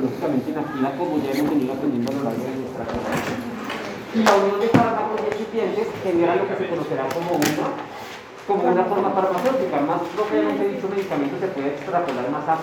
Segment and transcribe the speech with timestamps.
[0.00, 3.32] lógicamente inactiva, como ya hemos venido aprendiendo a lo largo de nuestra clase.
[4.16, 7.66] Y la unión de fármacos y excipientes genera lo que se conocerá como una,
[8.46, 9.76] como una forma farmacéutica.
[9.80, 12.56] Más propiamente dicho, medicamento se puede extrapolar más a,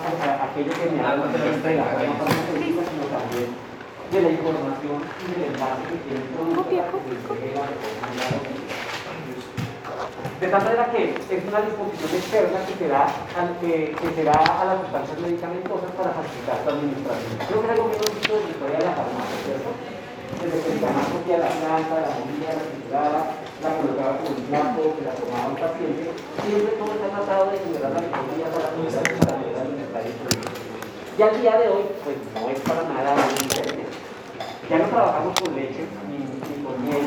[0.50, 1.84] aquello que me habla de la
[2.18, 3.48] farmacéutica, sino también
[4.10, 6.70] de la información y del enlace que tiene el producto
[10.40, 13.06] de tal manera que es una disposición externa que será,
[13.60, 17.32] que, que será a las sustancias medicamentosas para facilitar su administración.
[17.48, 19.70] Creo que que hemos visto en la historia de la farmacia, ¿cierto?
[20.34, 23.20] Desde que el copia la planta, la molía, la trituraba,
[23.62, 26.04] la colocaba como un plato, que la tomaba un paciente,
[26.44, 28.92] siempre todo está tratado de generar la mejor para poder
[29.24, 30.60] para alimentar el producto.
[31.16, 33.86] Y al día de hoy, pues no es para nada diferente.
[34.68, 36.18] Ya no trabajamos con leche ni
[36.64, 37.06] con miel,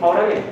[0.00, 0.42] Ahora bien,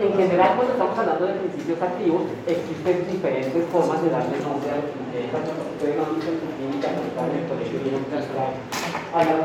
[0.00, 4.76] en general cuando estamos hablando de principios activos, existen diferentes formas de darle nombre a
[4.82, 5.30] los principios.
[5.74, 7.78] Ustedes en el colegio,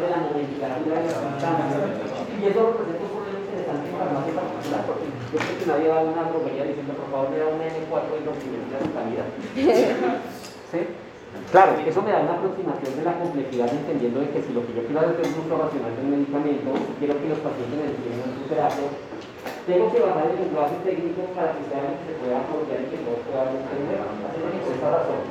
[0.01, 1.79] de la nomenclatura de las sustancias.
[2.39, 5.97] Y eso representa un problema interesante en farmacia particular, porque yo creo que nadie va
[6.01, 9.23] a una droguería diciendo, por favor, me da un N4 de hidroximetría de salida.
[10.73, 10.81] ¿Sí?
[11.52, 14.73] Claro, eso me da una aproximación de la complejidad entendiendo de que si lo que
[14.77, 16.69] yo quiero hacer es un uso racional del medicamento,
[17.02, 18.89] quiero que los pacientes entiendan su terapia,
[19.66, 23.02] tengo que bajar el lenguaje técnico para que sea que se pueda apropiar y que
[23.02, 23.97] todos puedan entender.
[23.97, 25.21] Por esa razón.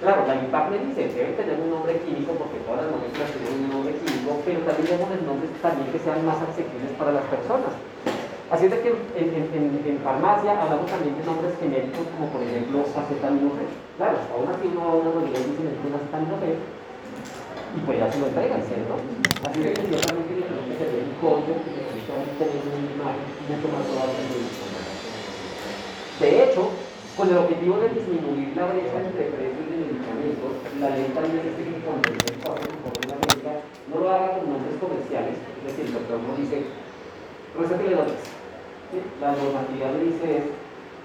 [0.00, 3.64] Claro, la IPAC me dice, debe tener un nombre químico porque todas las moléculas tienen
[3.64, 7.72] un nombre químico, pero también debemos nombres también que sean más accesibles para las personas.
[8.50, 12.42] Así es de que en, en, en, farmacia hablamos también de nombres genéricos como por
[12.42, 13.70] ejemplo acetaminofén.
[13.98, 16.56] Claro, aún así uno una droguería y dice necesito un acetaminofén
[17.74, 18.94] y pues ya se lo entregan, ¿cierto?
[19.42, 21.74] Así es que yo también quería que se vea un código que
[22.38, 24.14] tener una imagen mucho más probable
[26.16, 26.70] de hecho,
[27.14, 31.52] con el objetivo de disminuir la brecha entre precios de medicamentos, la ley también es
[31.60, 33.52] que cuando se de la médica
[33.92, 36.64] no lo haga con nombres comerciales, es decir, el doctor no dice
[37.52, 38.16] receta de
[39.20, 40.44] la normatividad me dice es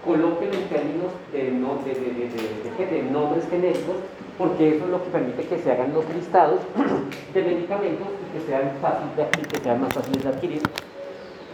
[0.06, 3.98] colóquenlo en términos de, de, nombres genéricos,
[4.38, 6.62] porque eso es lo que permite que se hagan los listados
[7.34, 10.62] de medicamentos y que sean, fáciles de, que sean más fáciles de adquirir.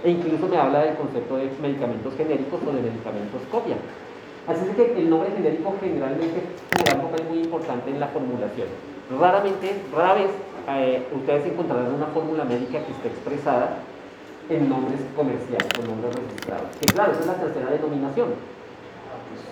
[0.04, 3.76] E incluso me habla del concepto de medicamentos genéricos o de medicamentos copia.
[4.48, 6.40] Así es que el nombre genérico generalmente
[6.72, 8.68] juega un papel muy importante en la formulación.
[9.20, 10.32] Raramente, rara vez,
[10.70, 13.80] eh, ustedes encontrarán una fórmula médica que esté expresada
[14.50, 16.70] en nombres comerciales o nombres registrados.
[16.80, 18.30] Que claro, esa es la tercera denominación.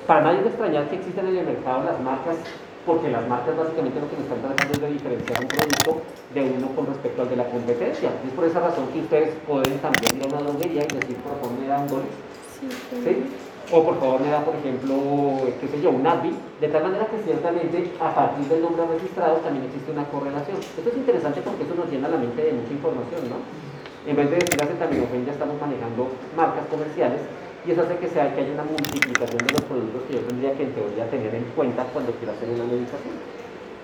[0.08, 2.38] Para nadie es extrañar que existen en el mercado las marcas,
[2.86, 6.02] porque las marcas básicamente lo que nos están tratando es de diferenciar un producto
[6.34, 8.10] de uno con respecto al de la competencia.
[8.24, 11.34] es por esa razón que ustedes pueden también ir a una droguería y decir, por
[11.42, 12.14] favor, me da un dólar.
[13.04, 13.24] Sí,
[13.72, 14.94] O por favor me da, por ejemplo,
[15.60, 19.38] qué sé yo, un Advil, de tal manera que ciertamente a partir del nombre registrado
[19.38, 20.58] también existe una correlación.
[20.62, 23.38] Esto es interesante porque eso nos llena la mente de mucha información, ¿no?
[24.06, 26.08] En vez de decir acetaminofén ya estamos manejando
[26.38, 27.22] marcas comerciales
[27.66, 30.54] y eso hace que, sea, que haya una multiplicación de los productos que yo tendría
[30.54, 33.18] que en teoría tener en cuenta cuando quiero hacer una medicación.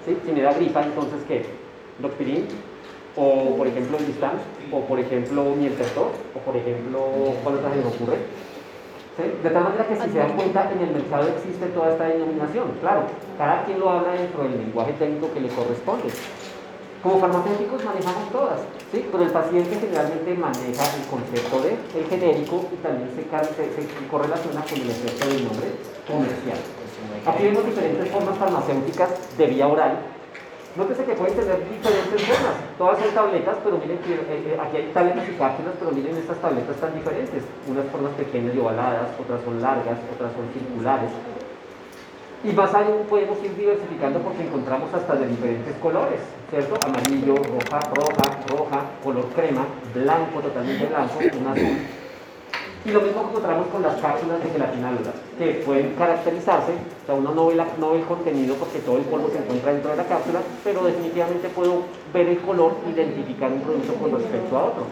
[0.06, 0.18] ¿Sí?
[0.24, 1.46] Si me da gripa, entonces ¿qué?
[1.98, 2.48] Docpirin,
[3.16, 4.38] o por ejemplo Listan,
[4.72, 7.02] o por ejemplo Mieltertor, o por ejemplo,
[7.44, 8.18] ¿cuál otra se me ocurre?
[9.44, 12.72] De tal manera que si se dan cuenta, en el mercado existe toda esta denominación.
[12.80, 13.04] Claro,
[13.38, 16.10] cada quien lo habla dentro del lenguaje técnico que le corresponde.
[17.02, 18.60] Como farmacéuticos manejamos todas,
[18.92, 19.04] ¿sí?
[19.12, 23.26] pero el paciente generalmente maneja el concepto de el genérico y también se,
[24.06, 25.68] correlaciona con el efecto del nombre
[26.06, 26.62] comercial.
[27.26, 29.98] Aquí vemos diferentes formas farmacéuticas de vía oral.
[30.76, 32.54] Nótese que pueden tener diferentes formas.
[32.78, 36.16] Todas son tabletas, pero miren que eh, eh, aquí hay tabletas y cápsulas, pero miren
[36.16, 37.44] estas tabletas tan diferentes.
[37.68, 41.12] Unas formas pequeñas y ovaladas, otras son largas, otras son circulares.
[42.44, 46.76] Y más aún podemos ir diversificando porque encontramos hasta de diferentes colores, ¿cierto?
[46.88, 51.78] Amarillo, roja, roja, roja, color crema, blanco, totalmente blanco, un azul.
[52.84, 54.90] Y lo mismo encontramos con las cápsulas de gelatina
[55.38, 59.04] que pueden caracterizarse, o sea, uno no ve, no ve el contenido porque todo el
[59.04, 63.62] polvo se encuentra dentro de la cápsula, pero definitivamente puedo ver el color, identificar un
[63.62, 64.86] producto con respecto a otro.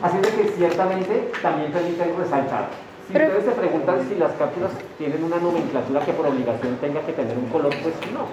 [0.00, 2.70] Así de que ciertamente también permiten resaltar
[3.06, 7.12] Si ustedes se preguntan si las cápsulas tienen una nomenclatura que por obligación tenga que
[7.12, 8.26] tener un color, pues no.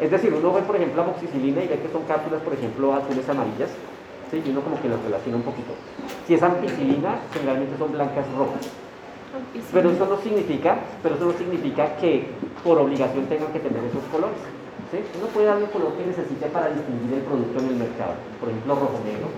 [0.00, 3.28] Es decir, uno ve, por ejemplo, amoxicilina y ve que son cápsulas, por ejemplo, azules
[3.28, 3.68] amarillas,
[4.30, 4.42] ¿sí?
[4.44, 5.72] y uno como que las relaciona un poquito.
[6.26, 8.66] Si es ampicilina, generalmente son blancas rojas.
[9.72, 12.26] Pero eso no significa, pero eso no significa que
[12.64, 14.40] por obligación tengan que tener esos colores.
[14.90, 14.98] ¿sí?
[15.18, 18.14] Uno puede darle el color que necesite para distinguir el producto en el mercado.
[18.40, 19.28] Por ejemplo, rojo negro.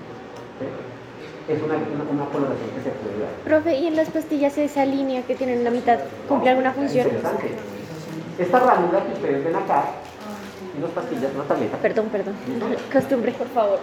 [1.48, 3.30] Es una, una, coloración que se puede dar.
[3.44, 5.98] Profe, ¿y en las pastillas esa línea que tienen en la mitad
[6.28, 7.06] cumple alguna función?
[7.06, 7.50] Interesante.
[8.38, 9.84] Esta ranura que ustedes ven acá
[10.78, 11.76] unas pastillas, una tableta.
[11.78, 12.34] Perdón, perdón.
[12.92, 13.78] Costumbre, por favor.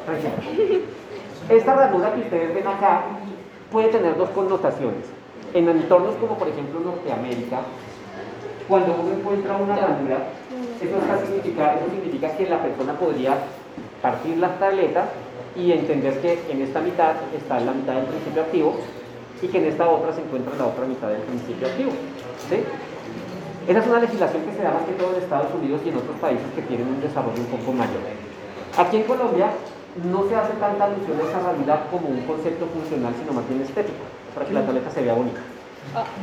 [1.50, 3.04] Esta ranura que ustedes ven acá
[3.72, 5.06] puede tener dos connotaciones.
[5.54, 7.62] En entornos como por ejemplo Norteamérica,
[8.68, 10.18] cuando uno encuentra una ranura,
[10.80, 13.38] eso, significa, eso significa que la persona podría
[14.02, 15.06] partir la tableta
[15.60, 18.76] y entender que en esta mitad está la mitad del principio activo
[19.42, 21.92] y que en esta otra se encuentra la otra mitad del principio activo.
[22.50, 22.64] ¿sí?
[23.68, 25.98] Esa es una legislación que se da más que todo en Estados Unidos y en
[25.98, 28.02] otros países que tienen un desarrollo un poco mayor.
[28.78, 29.52] Aquí en Colombia
[30.10, 33.62] no se hace tanta alusión a esa realidad como un concepto funcional, sino más bien
[33.62, 34.04] estético,
[34.34, 35.42] para que la tableta se vea bonita.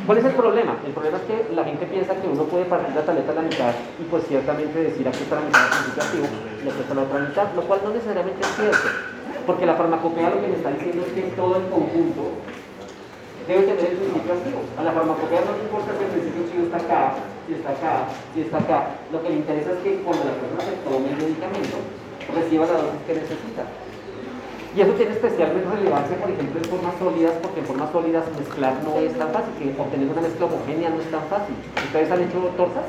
[0.06, 0.76] ¿Cuál es el problema?
[0.86, 3.42] El problema es que la gente piensa que uno puede partir la tableta a la
[3.42, 6.26] mitad y pues ciertamente decir aquí está la mitad del principio activo,
[6.64, 8.88] le cuesta la otra mitad, lo cual no necesariamente es cierto,
[9.46, 12.34] porque la farmacopea lo que me está diciendo es que todo el conjunto
[13.46, 14.60] debe tener el principio activo.
[14.76, 17.14] A la farmacopea no le importa si el principio activo está acá,
[17.46, 17.94] si está acá,
[18.34, 18.78] si está acá.
[19.12, 21.78] Lo que le interesa es que cuando la persona se tome el medicamento,
[22.34, 23.62] reciba la dosis que necesita.
[24.74, 28.74] Y eso tiene especialmente relevancia, por ejemplo, en formas sólidas, porque en formas sólidas mezclar
[28.84, 31.56] no es tan fácil, que obtener una mezcla homogénea no es tan fácil.
[31.86, 32.84] ¿Ustedes han hecho tortas?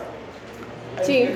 [1.04, 1.30] Sí.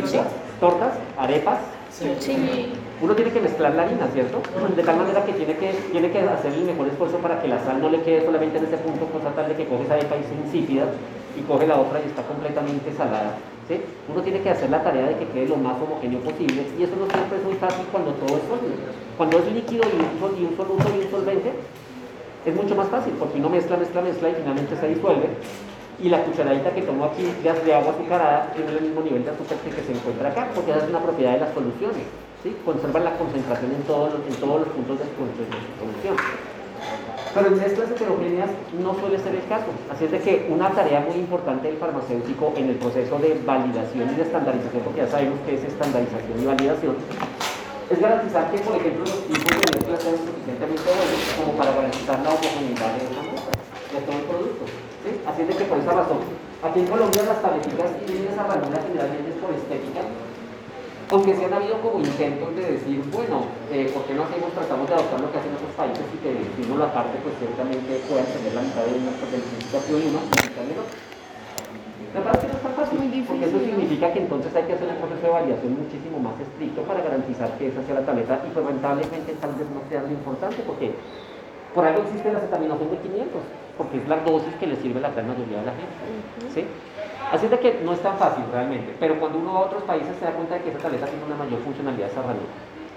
[0.60, 0.98] ¿Tortas?
[1.18, 1.60] ¿Arepas?
[1.90, 2.74] Sí.
[3.02, 4.42] Uno tiene que mezclar la harina, ¿cierto?
[4.76, 7.58] De tal manera que tiene que, tiene que hacer el mejor esfuerzo para que la
[7.58, 10.16] sal no le quede solamente en ese punto, cosa tal de que coge esa arepa
[10.18, 10.86] y se insípida,
[11.36, 13.38] y coge la otra y está completamente salada.
[13.68, 13.82] ¿sí?
[14.06, 16.94] Uno tiene que hacer la tarea de que quede lo más homogéneo posible y eso
[16.94, 18.78] no siempre es muy fácil cuando todo es sólido.
[19.18, 21.52] Cuando es líquido y un, y un soluto y un solvente,
[22.46, 25.30] es mucho más fácil porque uno mezcla, mezcla, mezcla y finalmente se disuelve.
[25.98, 29.58] Y la cucharadita que tomo aquí de agua azucarada tiene el mismo nivel de azúcar
[29.58, 32.06] que, que se encuentra acá, porque esa es una propiedad de las soluciones.
[32.44, 32.56] ¿Sí?
[32.66, 36.16] La concentración en todos, los, en todos los puntos de solución.
[37.34, 38.50] Pero en mezclas heterogéneas
[38.84, 39.72] no suele ser el caso.
[39.88, 44.12] Así es de que una tarea muy importante del farmacéutico en el proceso de validación
[44.12, 46.96] y de estandarización, porque ya sabemos que es estandarización y validación,
[47.90, 52.20] es garantizar que, por ejemplo, los tipos de mezclas sean suficientemente buenos como para garantizar
[52.20, 54.64] la homogeneidad de, de todo el producto.
[55.28, 56.20] Así es de que por esa razón,
[56.64, 60.04] aquí en Colombia las tableticas tienen esa ranura generalmente por estética,
[61.12, 64.88] aunque sí han habido como intentos de decir, bueno, eh, ¿por qué no hacemos, tratamos
[64.88, 68.26] de adoptar lo que hacen otros países y que decimos la parte, pues ciertamente puedan
[68.32, 70.74] tener la mitad de una, uno y la mitad de?
[72.12, 74.88] Me parece que no es tan fácil, porque eso significa que entonces hay que hacer
[74.88, 78.52] un proceso de validación muchísimo más estricto para garantizar que esa sea la tableta y
[78.52, 80.92] pues lamentablemente tal vez no sea lo importante porque
[81.76, 83.42] por algo existe la acetaminofén de 500,
[83.78, 85.96] porque es la dosis que le sirve a la gran mayoría de la gente.
[86.52, 86.68] ¿sí?
[87.32, 89.84] Así es de que no es tan fácil realmente, pero cuando uno va a otros
[89.84, 92.52] países se da cuenta de que esa tableta tiene una mayor funcionalidad esa herramienta.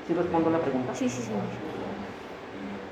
[0.06, 0.92] ¿Sí respondo la pregunta?
[0.92, 1.30] Sí, sí, sí.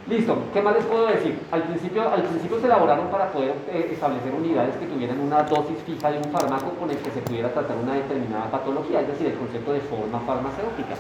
[0.06, 1.38] Listo, ¿qué más les puedo decir?
[1.50, 5.78] Al principio, al principio se elaboraron para poder eh, establecer unidades que tuvieran una dosis
[5.84, 9.26] fija de un fármaco con el que se pudiera tratar una determinada patología, es decir,
[9.28, 10.94] el concepto de forma farmacéutica.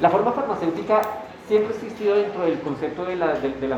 [0.00, 1.00] La forma farmacéutica
[1.48, 3.26] siempre ha existido dentro del concepto de la,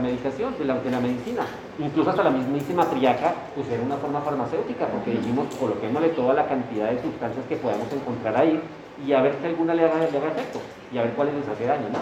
[0.00, 1.46] medicación, de la, medicina.
[1.78, 6.46] Incluso hasta la mismísima triaca, pues era una forma farmacéutica, porque dijimos, coloquémosle toda la
[6.46, 8.60] cantidad de sustancias que podamos encontrar ahí
[9.06, 10.60] y a ver si alguna le haga, le efecto
[10.92, 11.86] y a ver cuáles les hace daño.
[11.90, 11.98] ¿no?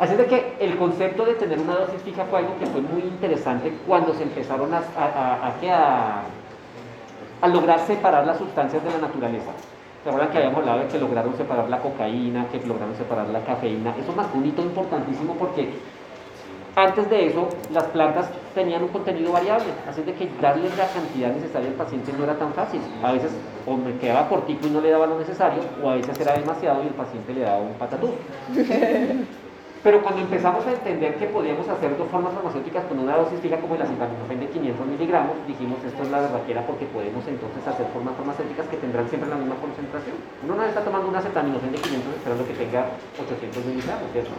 [0.00, 3.02] Así de que el concepto de tener una dosis fija fue algo que fue muy
[3.02, 6.22] interesante cuando se empezaron a, a,
[7.40, 9.52] a lograr separar las sustancias de la naturaleza.
[10.02, 13.40] ¿Se acuerdan que habíamos hablado de que lograron separar la cocaína, que lograron separar la
[13.44, 13.94] cafeína?
[13.96, 15.74] Eso es más un hito importantísimo porque
[16.74, 21.32] antes de eso las plantas tenían un contenido variable, así de que darles la cantidad
[21.32, 22.80] necesaria al paciente no era tan fácil.
[23.02, 23.30] A veces
[23.64, 26.82] o me quedaba cortico y no le daba lo necesario, o a veces era demasiado
[26.82, 28.10] y el paciente le daba un patatú.
[29.82, 33.58] Pero cuando empezamos a entender que podíamos hacer dos formas farmacéuticas con una dosis fija
[33.58, 37.86] como el acetaminofén de 500 miligramos, dijimos esto es la verdadera porque podemos entonces hacer
[37.90, 40.14] formas farmacéuticas que tendrán siempre la misma concentración.
[40.46, 42.86] Uno no está tomando un acetaminofén de 500 esperando que tenga
[43.18, 44.30] 800 miligramos, ¿cierto?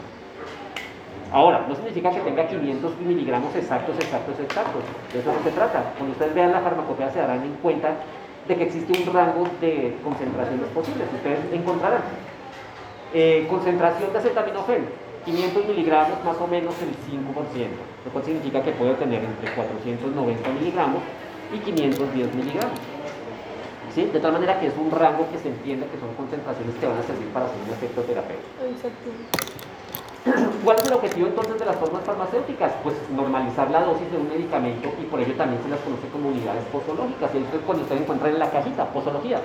[1.34, 4.84] Ahora, no significa que tenga 500 miligramos exactos, exactos, exactos.
[5.12, 5.92] De eso no se trata.
[5.98, 7.92] Cuando ustedes vean la farmacopea se darán en cuenta
[8.48, 11.04] de que existe un rango de concentraciones posibles.
[11.12, 12.00] Ustedes encontrarán
[13.14, 17.28] eh, concentración de acetaminofén 500 miligramos más o menos el 5%,
[18.06, 21.02] lo cual significa que puede tener entre 490 miligramos
[21.54, 22.80] y 510 miligramos.
[23.94, 24.06] ¿Sí?
[24.06, 26.98] De tal manera que es un rango que se entiende que son concentraciones que van
[26.98, 28.50] a servir para hacer un efecto terapéutico.
[30.64, 32.72] ¿Cuál es el objetivo entonces de las formas farmacéuticas?
[32.82, 36.30] Pues normalizar la dosis de un medicamento y por ello también se las conoce como
[36.30, 37.36] unidades posológicas.
[37.36, 39.42] Y esto es cuando ustedes encuentran en la cajita, posología.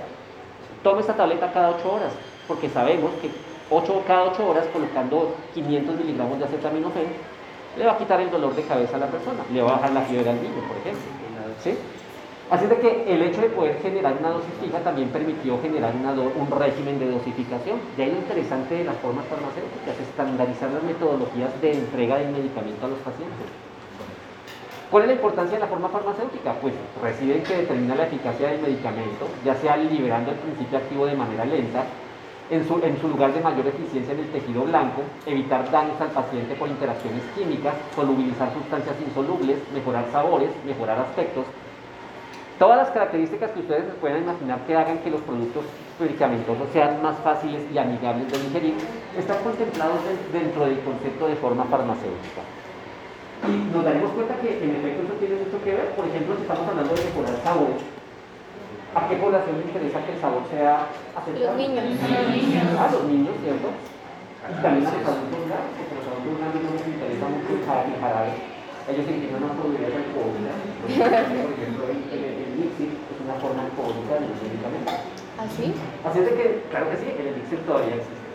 [0.83, 2.13] Tome esta tableta cada 8 horas,
[2.47, 3.29] porque sabemos que
[3.71, 7.07] 8, cada 8 horas colocando 500 miligramos de acetaminofén
[7.77, 9.93] le va a quitar el dolor de cabeza a la persona, le va a bajar
[9.93, 11.03] la fiebre al niño, por ejemplo.
[11.63, 11.77] ¿Sí?
[12.51, 16.59] Así de que el hecho de poder generar una dosis fija también permitió generar un
[16.59, 17.79] régimen de dosificación.
[17.95, 22.87] De ahí lo interesante de las formas farmacéuticas, estandarizar las metodologías de entrega del medicamento
[22.87, 23.47] a los pacientes.
[24.91, 26.55] ¿Cuál es la importancia de la forma farmacéutica?
[26.55, 26.73] Pues
[27.03, 31.17] reside en que determina la eficacia del medicamento, ya sea liberando el principio activo de
[31.17, 31.85] manera lenta,
[32.51, 36.09] en su, en su, lugar de mayor eficiencia en el tejido blanco, evitar daños al
[36.09, 41.45] paciente por interacciones químicas, solubilizar sustancias insolubles, mejorar sabores, mejorar aspectos,
[42.59, 45.63] Todas las características que ustedes puedan imaginar que hagan que los productos
[46.01, 48.75] medicamentosos sean más fáciles y amigables de digerir,
[49.17, 50.01] están contemplados
[50.33, 52.43] dentro del concepto de forma farmacéutica.
[53.47, 56.43] Y nos daremos cuenta que en efecto eso tiene mucho que ver, por ejemplo, si
[56.43, 57.83] estamos hablando de mejorar sabores,
[58.95, 61.45] ¿a qué población le interesa que el sabor sea aceptable?
[61.45, 61.85] Los niños.
[62.79, 63.69] A los niños, ¿cierto?
[64.49, 67.63] Y también a los adultos grandes, porque los adultos grandes no les interesa mucho el
[68.01, 68.33] jarabe.
[68.89, 70.57] Ellos se inclinan más por bebidas alcohólicas.
[70.89, 72.25] Por ejemplo, el, el,
[72.57, 74.97] elixir es una forma alcohólica de los medicamentos.
[75.37, 75.77] ¿Ah, sí?
[76.09, 78.29] Así es de que, claro que sí, el elixir todavía existe.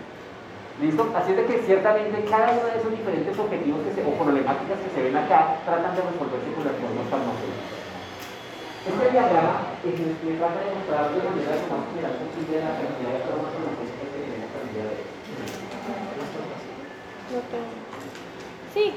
[0.77, 1.09] ¿Listo?
[1.17, 4.77] Así es de que ciertamente cada uno de esos diferentes objetivos que se, o problemáticas
[4.77, 7.81] que se ven acá tratan de resolverse con las formas farmacéuticas.
[8.83, 13.19] Este diagrama me trata de mostrar de manera lo más general posible la cantidad de
[13.27, 15.03] formas farmacéuticas que tenemos al día de hoy.
[18.73, 18.93] Sí.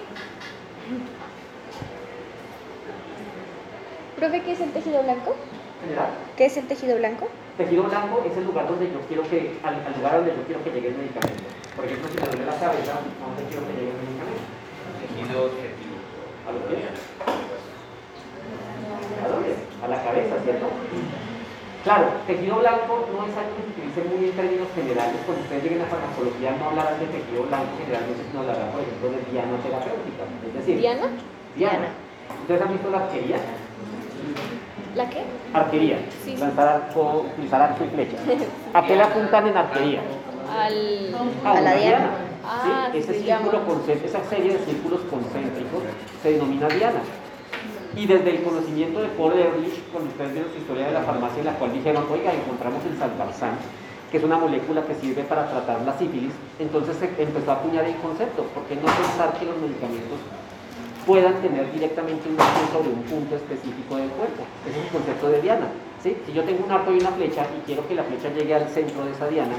[4.16, 5.35] Profe, ¿qué es el tejido blanco?
[5.83, 6.11] ¿General?
[6.37, 7.28] ¿Qué es el tejido blanco?
[7.59, 10.62] Tejido blanco es el lugar donde yo quiero que, al, al lugar donde yo quiero
[10.62, 11.43] que llegue el medicamento.
[11.75, 14.47] Por ejemplo, si me duele la cabeza, ¿a dónde quiero que llegue el medicamento?
[15.02, 15.97] Tejido objetivo.
[16.47, 16.95] ¿A los pies?
[19.25, 19.50] ¿A dónde?
[19.83, 20.67] A la cabeza, ¿cierto?
[21.83, 25.19] Claro, tejido blanco no es algo que se utilice muy en términos generales.
[25.27, 29.07] Cuando ustedes lleguen a farmacología no hablarán de tejido blanco generalmente, sino hablarán, por ejemplo,
[29.15, 30.23] de diana terapéutica.
[30.47, 31.07] Es decir, ¿Diana?
[31.55, 31.89] Diana.
[32.43, 33.39] ¿Ustedes han visto la arquería?
[34.97, 35.23] ¿La qué?
[35.55, 35.99] Arquería.
[36.25, 36.37] Sí.
[36.37, 38.17] Lanzar arco, utilizar arco y flecha.
[38.75, 40.01] ¿A qué le apuntan en arquería?
[40.51, 41.15] Al...
[41.45, 42.11] a a la diana.
[42.47, 42.71] ¿sí?
[42.73, 43.63] Ah, Ese se círculo
[44.05, 45.83] esa serie de círculos concéntricos
[46.23, 47.01] se denomina diana.
[47.97, 51.41] Y desde el conocimiento de Paul Ehrlich, cuando ustedes vieron su historia de la farmacia,
[51.41, 53.57] en la cual dijeron, oiga, encontramos el salvarsan,
[54.11, 57.87] que es una molécula que sirve para tratar la sífilis, entonces se empezó a acuñar
[57.87, 60.21] el concepto, ¿por qué no pensar que los medicamentos
[61.07, 64.45] puedan tener directamente una acción sobre un punto específico del cuerpo?
[64.69, 65.67] Ese es el concepto de diana.
[66.03, 68.69] Si yo tengo un arco y una flecha y quiero que la flecha llegue al
[68.69, 69.57] centro de esa diana,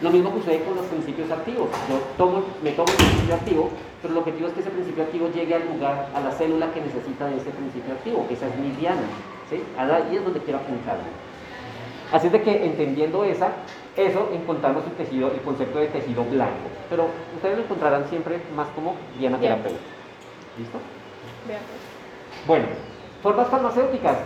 [0.00, 1.68] lo mismo sucede con los principios activos.
[1.88, 3.70] Yo tomo, me tomo el principio activo,
[4.02, 6.80] pero el objetivo es que ese principio activo llegue al lugar, a la célula que
[6.80, 8.26] necesita de ese principio activo.
[8.30, 9.02] Esa es mi diana.
[9.48, 9.62] ¿sí?
[9.78, 10.98] Ahí es donde quiero apuntar.
[12.12, 13.52] Así es de que entendiendo esa,
[13.96, 16.68] eso encontramos el tejido, el concepto de tejido blanco.
[16.90, 19.52] Pero ustedes lo encontrarán siempre más como diana Bien.
[19.52, 19.84] terapéutica.
[20.58, 20.78] ¿Listo?
[21.48, 21.66] Veamos.
[22.46, 22.66] Bueno,
[23.22, 24.18] formas farmacéuticas.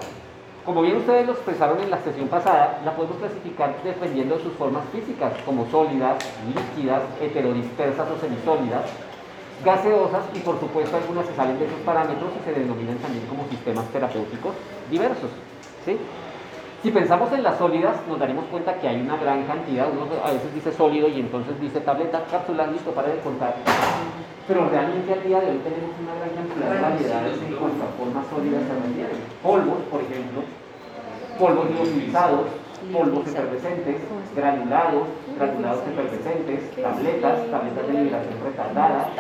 [0.69, 4.53] Como bien ustedes lo expresaron en la sesión pasada, la podemos clasificar dependiendo de sus
[4.53, 8.85] formas físicas, como sólidas, líquidas, heterodispersas o semisólidas,
[9.65, 13.49] gaseosas y por supuesto algunas se salen de esos parámetros y se denominan también como
[13.49, 14.53] sistemas terapéuticos
[14.91, 15.31] diversos.
[15.87, 15.97] ¿sí?
[16.81, 20.31] Si pensamos en las sólidas, nos daremos cuenta que hay una gran cantidad, uno a
[20.31, 23.57] veces dice sólido y entonces dice tableta, cápsula, listo, para de contar.
[24.47, 27.89] Pero realmente al día de hoy tenemos una gran cantidad de variedades en cuanto a
[27.99, 29.19] formas sólidas se refieren.
[29.43, 30.41] Polvos, por ejemplo,
[31.37, 32.47] polvos liofilizados,
[32.95, 33.97] polvos efervescentes,
[34.37, 35.03] granulados,
[35.35, 39.11] granulados efervescentes, tabletas, tabletas de liberación retardada,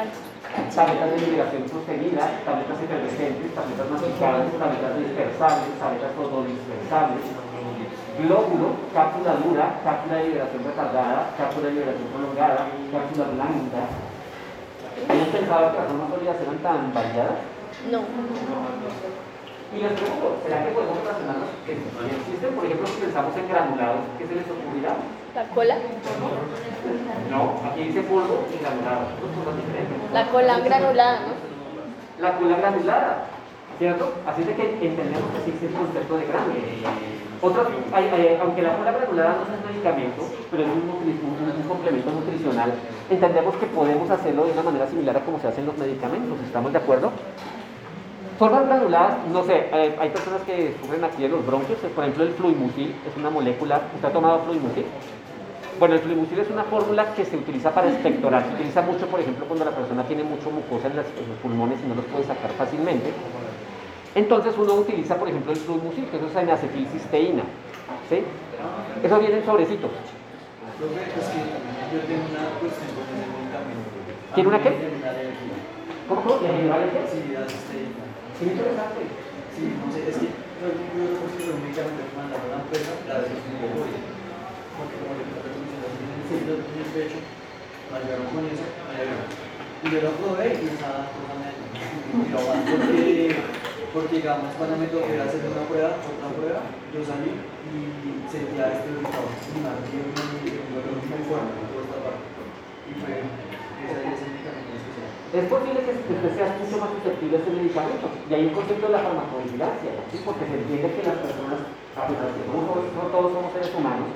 [0.75, 7.48] tabletas de liberación sostenida, tabletas efervescentes, tabletas masticables, tabletas dispersables, tabletas fotodispersables,
[8.19, 13.83] glóbulo, cápsula dura, cápsula de liberación retardada, cápsula de liberación prolongada, cápsula blanda.
[15.09, 17.39] ¿Habían pensado que las formas eran tan variadas?
[17.91, 18.03] No.
[19.69, 20.99] Y les pregunto, ¿será que podemos
[21.67, 22.55] que sí existen?
[22.57, 24.97] Por ejemplo, si pensamos en granulados, ¿qué se les ocurrirá?
[25.37, 25.77] ¿La cola?
[27.31, 30.11] No, aquí dice polvo y granulado, dos cosas diferentes.
[30.13, 31.33] La cola granulada, ¿no?
[32.19, 33.27] La cola granulada,
[33.79, 34.15] ¿cierto?
[34.27, 37.18] Así es de que entendemos que existe el concepto de granule.
[37.41, 37.63] Otro,
[38.43, 42.73] aunque la cola granulada no es un medicamento, pero es un, un- complemento nutricional,
[43.11, 46.37] entendemos que podemos hacerlo de una manera similar a como se hacen los medicamentos.
[46.45, 47.13] ¿Estamos de acuerdo?
[48.39, 52.25] Formas granuladas, no sé, eh, hay personas que sufren aquí de los bronquios, por ejemplo
[52.25, 54.87] el fluimucil es una molécula, ¿usted ha tomado fluimucil?
[55.79, 59.21] Bueno, el fluimucil es una fórmula que se utiliza para expectorar, se utiliza mucho, por
[59.21, 61.07] ejemplo, cuando la persona tiene mucho mucosa en los
[61.43, 63.13] pulmones y no los puede sacar fácilmente.
[64.19, 67.45] Entonces uno utiliza, por ejemplo, el fluimucil, que eso es acetilcisteína,
[68.11, 68.25] ¿sí?
[69.01, 69.93] Eso viene en sobrecitos.
[69.95, 70.03] Es
[70.83, 71.39] una.
[74.35, 74.75] ¿Tiene una qué?
[76.09, 76.21] ¿Cómo?
[76.23, 76.35] cómo?
[78.43, 79.07] Interesante.
[79.55, 82.63] Sí, no sé, es que yo yo lo considero un medicamento que mandaron a la
[82.67, 84.03] empresa, la de un poco de.
[84.83, 85.31] Porque como le en
[86.43, 89.31] el en el pecho, me ayudaron con eso, me ayudaron.
[89.79, 90.75] Y yo lo probé y me.
[92.19, 93.37] Porque,
[93.95, 96.61] porque digamos, cuando me tocó hacer una prueba, otra prueba,
[96.93, 97.33] yo salí
[97.69, 97.79] y
[98.29, 102.25] sentía este una fiebre muy, un dolor muy fuerte por esta parte.
[102.89, 105.09] Y fue ese, ese medicamento en especial.
[105.33, 108.07] Es posible que usted sea mucho más susceptible a ese medicamento.
[108.29, 110.17] Y hay un concepto de la farmacovigilancia, ¿sí?
[110.25, 111.61] porque se entiende que las personas,
[111.97, 112.59] a pesar de que no,
[113.13, 114.13] todos- somos seres humanos,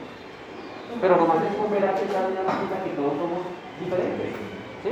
[1.00, 3.42] pero nomás es volver a pensar en la lógica que todos somos
[3.80, 4.28] diferentes.
[4.84, 4.90] ¿sí?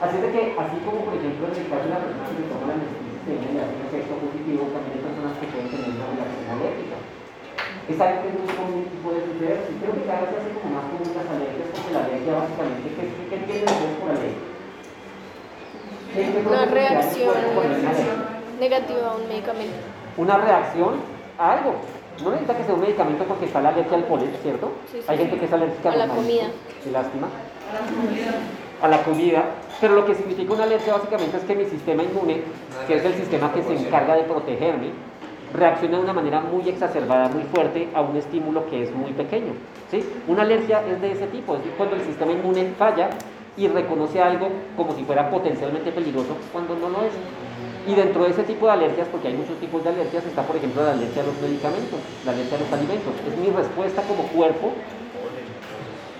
[0.00, 2.44] Así es de que, así como por ejemplo en el caso de la persona que
[2.50, 6.06] toma la medicina y hace un efecto positivo, también hay personas que pueden tener una
[6.12, 6.96] relación alérgica.
[7.88, 9.58] Es algo que es muy común y puede suceder.
[9.68, 12.32] Y creo que cada vez se hace como más común las alergias, porque la alergia
[12.32, 14.44] básicamente, ¿qué, qué entienden ustedes por alergia?
[16.14, 17.34] ¿Qué- qué Una reacción
[18.60, 19.76] negativa a un medicamento.
[20.16, 20.92] una reacción
[21.38, 21.74] a algo.
[22.22, 24.70] No necesita que sea un medicamento porque está la alergia al polen, ¿cierto?
[24.90, 26.46] Sí, sí, Hay gente que es alérgica A la los comida.
[26.82, 27.26] Qué lástima.
[28.80, 29.44] A la comida.
[29.84, 32.40] Pero lo que significa una alergia básicamente es que mi sistema inmune,
[32.86, 34.92] que es el sistema que se encarga de protegerme,
[35.52, 39.52] reacciona de una manera muy exacerbada, muy fuerte a un estímulo que es muy pequeño.
[39.90, 40.02] ¿sí?
[40.26, 43.10] Una alergia es de ese tipo, es cuando el sistema inmune falla
[43.58, 47.12] y reconoce algo como si fuera potencialmente peligroso cuando no lo es.
[47.86, 50.56] Y dentro de ese tipo de alergias, porque hay muchos tipos de alergias, está por
[50.56, 53.12] ejemplo la alergia a los medicamentos, la alergia a los alimentos.
[53.28, 54.72] Es mi respuesta como cuerpo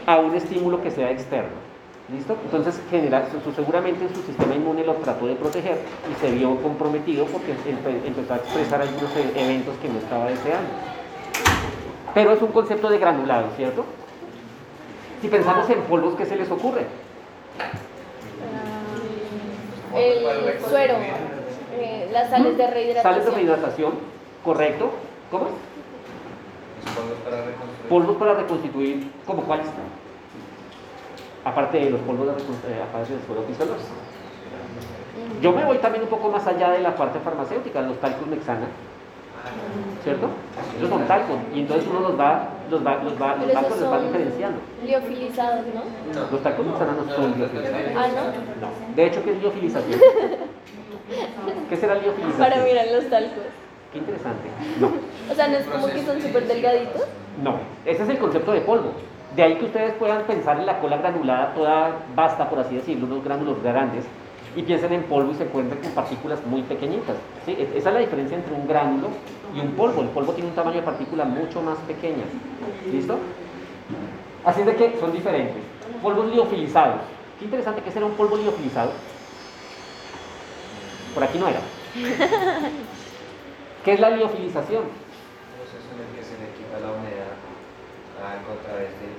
[0.04, 1.63] a un estímulo que sea externo.
[2.12, 2.36] ¿Listo?
[2.44, 5.78] Entonces, genera, seguramente su sistema inmune lo trató de proteger
[6.12, 10.26] y se vio comprometido porque empe- empezó a expresar algunos e- eventos que no estaba
[10.26, 10.68] deseando.
[12.12, 13.86] Pero es un concepto de granulado, ¿cierto?
[15.22, 16.84] Si pensamos en polvos, ¿qué se les ocurre?
[19.96, 20.94] El suero,
[21.78, 23.12] eh, las sales de rehidratación.
[23.14, 23.92] Sales de rehidratación,
[24.44, 24.90] ¿correcto?
[25.30, 25.44] ¿Cómo?
[26.84, 27.88] Los polvos para reconstruir.
[27.88, 29.66] Polvos para reconstituir, ¿cómo cuáles?
[31.44, 33.94] Aparte de los polvos de eh, aparte del suelo fisiológico.
[35.42, 38.66] Yo me voy también un poco más allá de la parte farmacéutica, los talcos mexana,
[40.02, 40.28] ¿cierto?
[40.78, 43.92] Ellos son talcos, y entonces uno los va, los va, los va, los esos los
[43.92, 44.58] va diferenciando.
[44.82, 45.82] liofilizados, ¿no?
[46.30, 47.92] Los talcos mexana no son liofilizados.
[47.94, 48.66] Ah, ¿no?
[48.66, 48.96] No.
[48.96, 50.00] De hecho, ¿qué es liofilización?
[51.68, 52.38] ¿Qué será liofilización?
[52.38, 53.44] Para mirar los talcos.
[53.92, 54.48] Qué interesante.
[54.80, 54.90] No.
[55.30, 57.02] O sea, no es como que son súper delgaditos.
[57.42, 58.92] No, ese es el concepto de polvo.
[59.34, 63.06] De ahí que ustedes puedan pensar en la cola granulada toda vasta, por así decirlo,
[63.06, 64.04] unos gránulos grandes,
[64.54, 67.16] y piensen en polvo y se encuentren con partículas muy pequeñitas.
[67.44, 67.52] ¿sí?
[67.52, 69.08] E- Esa es la diferencia entre un gránulo
[69.54, 70.02] y un polvo.
[70.02, 72.24] El polvo tiene un tamaño de partícula mucho más pequeña.
[72.92, 73.18] ¿Listo?
[74.44, 75.56] Así de que son diferentes.
[76.00, 77.00] Polvos liofilizados.
[77.38, 78.92] Qué interesante que será un polvo liofilizado.
[81.14, 81.60] Por aquí no era.
[83.84, 84.84] ¿Qué es la liofilización?
[84.84, 87.34] proceso en el que se le quita la humedad
[88.22, 89.14] a, a través del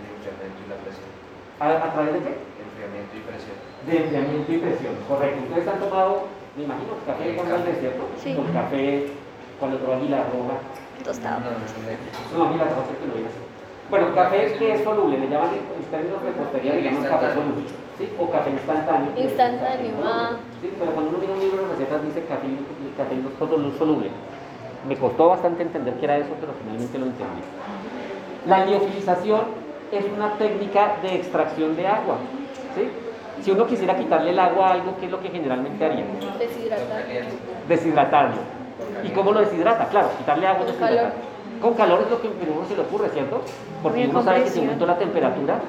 [0.45, 1.09] enfriamiento y la presión.
[1.59, 2.33] ¿A, a través de qué?
[2.65, 3.57] Enfriamiento y presión.
[3.85, 5.39] de enfriamiento y presión, correcto.
[5.49, 6.11] Ustedes han tomado,
[6.57, 8.31] me imagino, café cuando al desierto, Sí.
[8.37, 9.07] o café
[9.59, 10.57] cuando tomó Aguilar Roja.
[11.05, 11.39] Tostado.
[11.45, 12.49] No, no, no.
[12.49, 13.35] No, que lo digas.
[13.89, 18.09] Bueno, café que es soluble, le llaman en términos de repostería, llaman café soluble, ¿sí?
[18.19, 19.11] O café instantáneo.
[19.15, 20.31] Instantáneo, ah.
[20.61, 22.47] Sí, pero cuando uno mira un libro de recetas dice café,
[22.97, 24.09] café solu- soluble.
[24.89, 27.41] Me costó bastante entender qué era eso, pero finalmente lo entendí.
[28.47, 29.41] La liofilización
[29.91, 32.17] es una técnica de extracción de agua.
[32.75, 32.89] ¿sí?
[33.43, 36.05] Si uno quisiera quitarle el agua a algo, ¿qué es lo que generalmente haría?
[36.39, 37.05] Deshidratar.
[37.67, 38.37] Deshidratarlo.
[39.03, 39.87] ¿Y cómo lo deshidrata?
[39.89, 41.11] Claro, quitarle agua Con calor.
[41.61, 43.41] Con calor es lo que a uno se le ocurre, ¿cierto?
[43.81, 45.59] Porque Bien, uno sabe que si aumento la temperatura,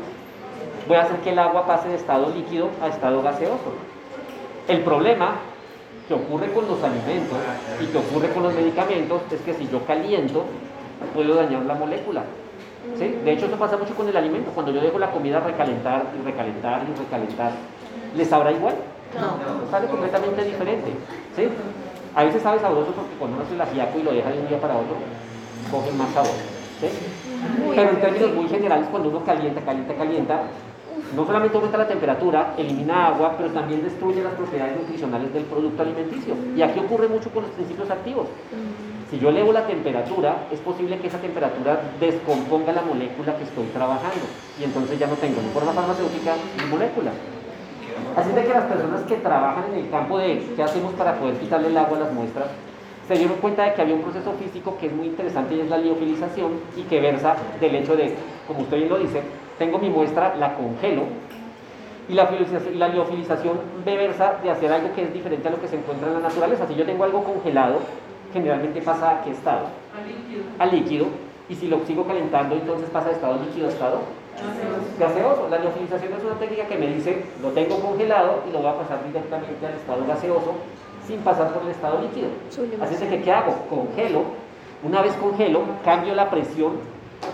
[0.89, 3.73] voy a hacer que el agua pase de estado líquido a estado gaseoso.
[4.69, 5.37] El problema
[6.09, 7.39] que ocurre con los alimentos
[7.81, 10.45] y que ocurre con los medicamentos es que si yo caliento,
[11.15, 12.25] puedo dañar la molécula.
[12.99, 13.19] ¿Sí?
[13.25, 14.51] De hecho, eso pasa mucho con el alimento.
[14.53, 17.53] Cuando yo dejo la comida recalentar y recalentar y recalentar,
[18.17, 18.75] ¿les sabrá igual?
[19.15, 19.71] No.
[19.71, 20.91] Sabe completamente diferente.
[21.35, 21.49] ¿sí?
[22.15, 24.49] A veces sabe sabroso porque cuando uno hace el ajiaco y lo deja de un
[24.49, 24.97] día para otro,
[25.71, 26.37] cogen más sabor.
[26.81, 26.89] ¿sí?
[27.75, 30.43] Pero en términos muy generales, cuando uno calienta, calienta, calienta,
[31.15, 35.83] no solamente aumenta la temperatura, elimina agua, pero también destruye las propiedades nutricionales del producto
[35.83, 36.35] alimenticio.
[36.57, 38.27] Y aquí ocurre mucho con los principios activos.
[39.11, 43.67] Si yo elevo la temperatura, es posible que esa temperatura descomponga la molécula que estoy
[43.67, 44.27] trabajando.
[44.61, 47.13] Y entonces ya no tengo ni forma farmacéutica ni molécula.
[48.17, 51.37] Así de que las personas que trabajan en el campo de qué hacemos para poder
[51.37, 52.49] quitarle el agua a las muestras,
[53.07, 55.71] se dieron cuenta de que había un proceso físico que es muy interesante y es
[55.71, 58.15] la liofilización y que versa del hecho de,
[58.49, 59.23] como usted bien lo dice,
[59.59, 61.03] tengo mi muestra, la congelo
[62.09, 66.09] y la, liofilización versa de hacer algo que es diferente a lo que se encuentra
[66.09, 66.67] en la naturaleza.
[66.67, 67.81] Si yo tengo algo congelado,
[68.37, 69.67] generalmente pasa a qué estado?
[69.97, 70.45] Al líquido.
[70.59, 71.07] Al líquido.
[71.49, 74.01] Y si lo sigo calentando, entonces pasa de estado líquido a estado
[74.99, 75.49] gaseoso.
[75.49, 78.77] La liofilización es una técnica que me dice, lo tengo congelado y lo voy a
[78.77, 80.55] pasar directamente al estado gaseoso
[81.07, 82.29] sin pasar por el estado líquido.
[82.83, 83.55] Así es que, ¿qué hago?
[83.71, 84.23] Congelo.
[84.83, 86.73] Una vez congelo, cambio la presión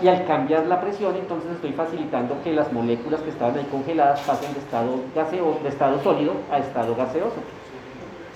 [0.01, 4.21] y al cambiar la presión, entonces estoy facilitando que las moléculas que estaban ahí congeladas
[4.21, 7.35] pasen de estado, gaseoso, de estado sólido a estado gaseoso.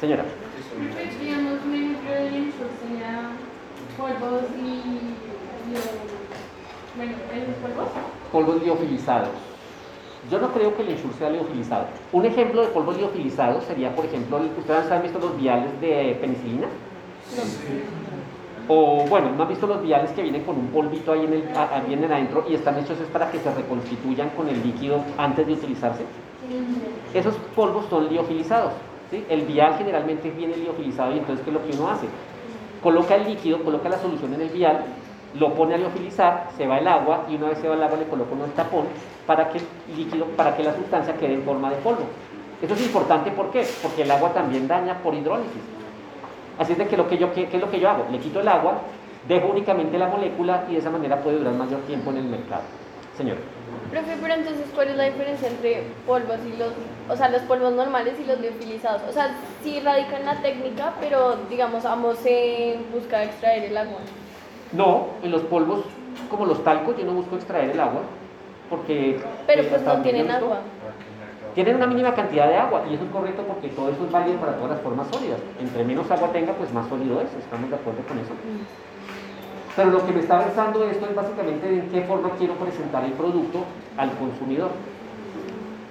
[0.02, 0.26] Señora.
[0.78, 3.32] Digamos, un ejemplo de ensure sería
[3.98, 4.82] polvos y,
[6.96, 7.90] bueno, ¿esos polvos?
[8.32, 9.30] Polvos liofilizados.
[10.30, 11.88] Yo no creo que el ensure sea liofilizado.
[12.12, 16.68] Un ejemplo de polvos liofilizados sería, por ejemplo, ¿ustedes han visto los viales de penicilina?
[18.68, 21.44] O bueno, ¿no han visto los viales que vienen con un polvito ahí en el,
[21.58, 25.48] a, vienen adentro y están hechos es para que se reconstituyan con el líquido antes
[25.48, 26.04] de utilizarse?
[27.14, 28.74] Esos polvos son liofilizados.
[29.12, 32.08] El vial generalmente viene liofilizado y entonces ¿qué es lo que uno hace?
[32.84, 34.84] Coloca el líquido, coloca la solución en el vial,
[35.40, 37.98] lo pone a liofilizar, se va el agua y una vez se va el agua
[37.98, 38.86] le coloca un tapón
[39.26, 39.66] para que el
[39.96, 42.04] líquido, para que la sustancia quede en forma de polvo.
[42.62, 43.66] Eso es importante, ¿por qué?
[43.82, 45.62] Porque el agua también daña por hidrólisis.
[46.58, 48.06] Así es de que lo que yo, ¿qué, es lo que yo hago?
[48.12, 48.80] Le quito el agua,
[49.28, 52.64] dejo únicamente la molécula y de esa manera puede durar mayor tiempo en el mercado.
[53.16, 53.38] Señor.
[53.92, 56.72] Profe, pero entonces, ¿cuál es la diferencia entre polvos y los,
[57.10, 59.02] o sea, los polvos normales y los liofilizados?
[59.10, 59.32] O sea,
[59.64, 64.00] sí radican la técnica, pero digamos, ambos se busca extraer el agua.
[64.74, 65.86] No, en los polvos,
[66.30, 68.02] como los talcos, yo no busco extraer el agua,
[68.70, 69.22] porque...
[69.46, 70.60] Pero pues no tienen agua.
[71.56, 74.38] Tienen una mínima cantidad de agua, y eso es correcto porque todo eso es válido
[74.38, 75.40] para todas las formas sólidas.
[75.60, 78.34] Entre menos agua tenga, pues más sólido es, estamos de acuerdo con eso.
[78.34, 78.87] Mm.
[79.78, 83.12] Pero lo que me está pensando esto es básicamente en qué forma quiero presentar el
[83.12, 83.64] producto
[83.96, 84.72] al consumidor.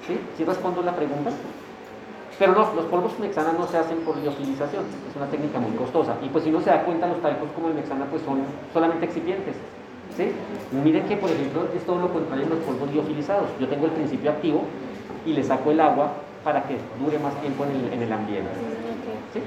[0.04, 0.18] ¿Sí?
[0.36, 1.30] ¿Sí respondo la pregunta?
[2.36, 6.16] Pero no, los polvos mexana no se hacen por liofilización, es una técnica muy costosa.
[6.20, 8.40] Y pues si no se da cuenta, los talcos como el mexana pues son
[8.74, 9.54] solamente excipientes.
[10.16, 10.32] ¿sí?
[10.72, 13.48] Miren que por ejemplo es todo lo contrario en los polvos liofilizados.
[13.60, 14.64] Yo tengo el principio activo
[15.24, 16.10] y le saco el agua
[16.42, 18.50] para que dure más tiempo en el, en el ambiente.
[19.32, 19.40] ¿Sí?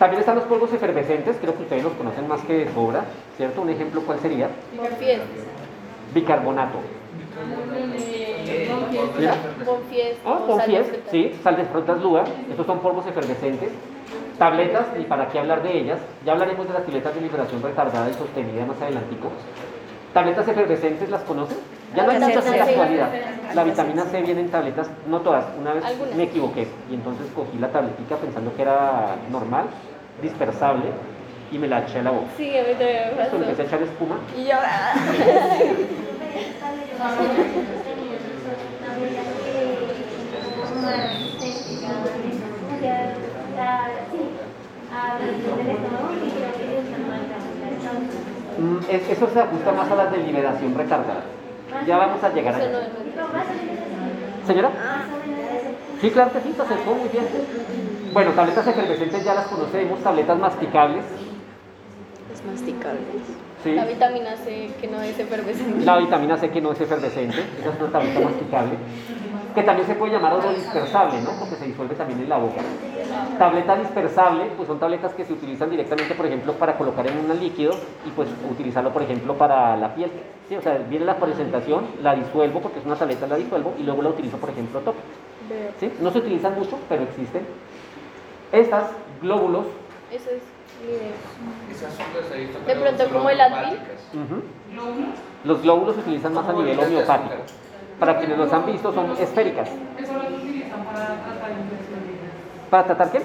[0.00, 3.04] También están los polvos efervescentes, creo que ustedes los conocen más que de sobra,
[3.36, 3.60] ¿cierto?
[3.60, 4.48] Un ejemplo, ¿cuál sería?
[6.14, 6.78] Bicarbonato.
[9.66, 10.16] Bonfies.
[10.24, 13.72] Ah, bonfies, sí, sal de frutas lua, estos son polvos efervescentes.
[14.38, 18.08] Tabletas, y para qué hablar de ellas, ya hablaremos de las tabletas de liberación retardada
[18.08, 19.28] y sostenida más adelantico.
[20.14, 21.58] Tabletas efervescentes, ¿las conocen?
[21.94, 23.08] Ya no hay muchas en la actualidad.
[23.54, 25.44] La vitamina C viene en tabletas, no todas.
[25.58, 25.84] Una vez
[26.16, 29.66] me equivoqué y entonces cogí la tabletita pensando que era normal
[30.22, 30.86] dispersable
[31.50, 32.26] y me la eché a la boca.
[32.36, 33.36] Sí, a mí también me pasó.
[33.36, 34.18] empecé a echar espuma.
[34.36, 34.56] Y yo...
[48.58, 51.22] Mm, eso se ajusta más a la deliberación retardada.
[51.86, 52.60] Ya vamos a llegar a
[54.46, 54.70] ¿Señora?
[56.00, 57.24] Sí, claro que sí, se acercó muy bien.
[58.12, 61.04] Bueno, tabletas efervescentes ya las conocemos, tabletas masticables.
[62.32, 63.22] Es masticables.
[63.62, 63.74] Sí.
[63.74, 65.84] La vitamina C que no es efervescente.
[65.84, 68.72] La vitamina C que no es efervescente, esa es una tableta masticable.
[69.54, 71.30] Que también se puede llamar oro dispersable, ¿no?
[71.38, 72.62] Porque se disuelve también en la boca.
[73.38, 77.40] Tableta dispersable, pues son tabletas que se utilizan directamente, por ejemplo, para colocar en un
[77.40, 77.72] líquido
[78.06, 80.10] y pues utilizarlo, por ejemplo, para la piel.
[80.48, 83.82] Sí, o sea, viene la presentación, la disuelvo porque es una tableta, la disuelvo y
[83.82, 84.94] luego la utilizo, por ejemplo, top.
[85.80, 85.92] ¿Sí?
[86.00, 87.46] No se utilizan mucho, pero existen.
[88.52, 88.90] Estas,
[89.22, 89.66] glóbulos.
[90.12, 90.42] Eso es
[92.66, 93.78] De pronto como el Advil.
[95.44, 97.34] Los glóbulos se utilizan más a nivel homeopático.
[97.98, 99.68] Para quienes los han visto, son esféricas.
[99.98, 101.50] ¿Eso lo utilizan para tratar?
[102.70, 103.20] ¿Para tratar qué?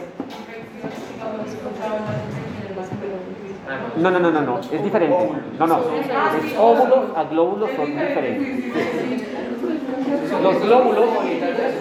[3.97, 5.29] No, no, no, no, no, es diferente.
[5.59, 8.73] No, no, los óvulos a glóbulos son diferentes.
[10.41, 11.09] Los glóbulos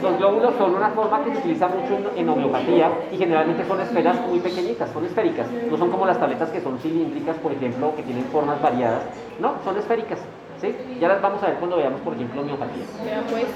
[0.02, 4.20] los glóbulos son una forma que se utiliza mucho en, homeopatía y generalmente son esferas
[4.28, 5.46] muy pequeñitas, son esféricas.
[5.70, 9.02] No son como las tabletas que son cilíndricas, por ejemplo, que tienen formas variadas.
[9.40, 10.18] No, son esféricas.
[10.60, 10.74] ¿sí?
[11.00, 12.84] Ya las vamos a ver cuando veamos, por ejemplo, homeopatía.
[13.30, 13.46] Pues.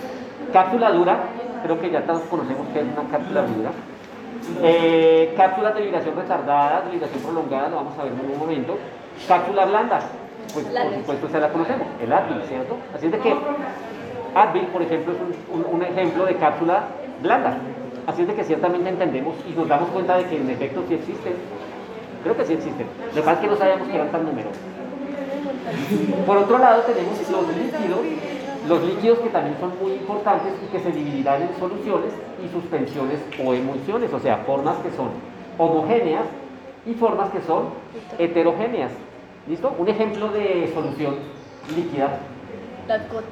[0.53, 1.19] Cápsula dura,
[1.63, 3.71] creo que ya todos conocemos que es una cápsula dura.
[4.63, 8.77] Eh, cápsulas de liberación retardada, de liberación prolongada, lo vamos a ver en un momento.
[9.27, 10.01] Cápsula blanda,
[10.53, 12.77] pues por supuesto esa la conocemos, el Advil, ¿cierto?
[12.95, 13.37] Así es de que
[14.35, 16.85] Advil, por ejemplo, es un, un- un ejemplo de cápsula
[17.23, 17.57] blanda.
[18.07, 20.95] Así es de que ciertamente entendemos y nos damos cuenta de que en efecto sí
[20.95, 21.35] existen.
[22.23, 22.87] Creo que sí existen.
[23.09, 24.57] Lo que pasa es que no sabíamos que eran tan numerosos.
[26.27, 28.01] Por otro lado tenemos los líquidos,
[28.69, 32.13] los líquidos que también son muy importantes y que se dividirán en soluciones
[32.45, 35.09] y suspensiones o emulsiones, o sea, formas que son
[35.57, 36.27] homogéneas
[36.87, 37.71] y formas que son
[38.19, 38.93] heterogéneas.
[39.47, 39.75] ¿Listo?
[39.79, 41.17] Un ejemplo de solución
[41.75, 42.19] líquida.
[42.87, 43.29] Las gotas.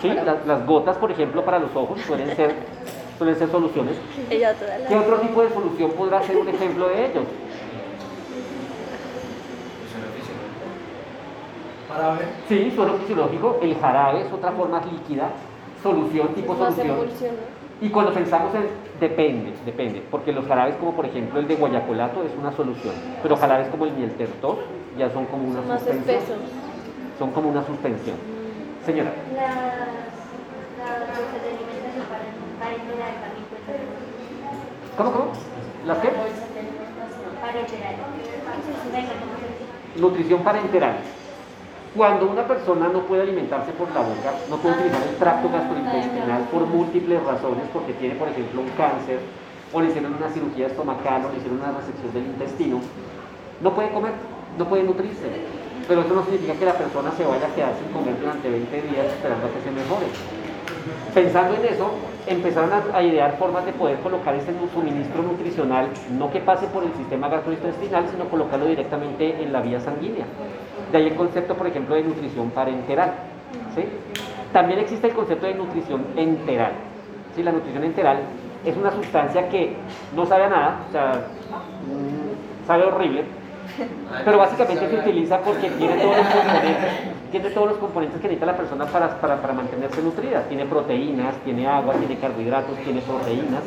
[0.00, 0.08] ¿sí?
[0.08, 2.54] Las, las gotas, por ejemplo, para los ojos suelen ser,
[3.18, 3.96] suelen ser soluciones.
[4.28, 7.24] ¿Qué otro tipo de solución podrá ser un ejemplo de ellos?
[9.84, 10.38] Eso no físico.
[12.48, 15.30] Sí, suelo fisiológico, el jarabe es otra forma líquida,
[15.82, 16.96] solución, tipo Más solución.
[16.98, 17.86] emulsión, ¿no?
[17.86, 18.66] Y cuando pensamos en,
[19.00, 23.36] depende, depende, porque los jarabes como por ejemplo el de guayacolato es una solución, pero
[23.36, 24.58] jarabes como el mieltertos
[24.98, 26.16] ya son como una Son más suspensión.
[26.16, 26.36] espesos.
[27.18, 28.16] Son como una suspensión.
[28.84, 29.88] Señora, Las, las.
[34.96, 35.26] ¿cómo, cómo?
[35.86, 36.08] ¿Las qué?
[36.08, 37.94] Bolsas de alimentación para enterar.
[38.92, 40.00] Venga, ¿cómo se dice?
[40.00, 40.96] Nutrición parenteral.
[41.98, 46.42] Cuando una persona no puede alimentarse por la boca, no puede utilizar el tracto gastrointestinal
[46.42, 49.18] por múltiples razones, porque tiene, por ejemplo, un cáncer,
[49.72, 52.78] o le hicieron una cirugía estomacal, o le hicieron una resección del intestino,
[53.60, 54.12] no puede comer,
[54.56, 55.26] no puede nutrirse.
[55.88, 58.82] Pero eso no significa que la persona se vaya a quedar sin comer durante 20
[58.82, 60.06] días esperando a que se mejore.
[61.12, 61.90] Pensando en eso,
[62.28, 66.94] empezaron a, idear formas de poder colocar este suministro nutricional, no que pase por el
[66.94, 70.26] sistema gastrointestinal, sino colocarlo directamente en la vía sanguínea.
[70.92, 73.12] De ahí el concepto, por ejemplo, de nutrición parenteral.
[73.74, 73.84] ¿sí?
[74.52, 76.72] También existe el concepto de nutrición enteral.
[77.34, 77.42] ¿sí?
[77.42, 78.18] La nutrición enteral
[78.64, 79.76] es una sustancia que
[80.14, 83.24] no sabe a nada, o sea, mm, sabe horrible,
[84.24, 86.90] pero básicamente se utiliza porque tiene todos los componentes,
[87.30, 90.42] tiene todos los componentes que necesita la persona para, para, para mantenerse nutrida.
[90.48, 93.62] Tiene proteínas, tiene agua, tiene carbohidratos, tiene proteínas,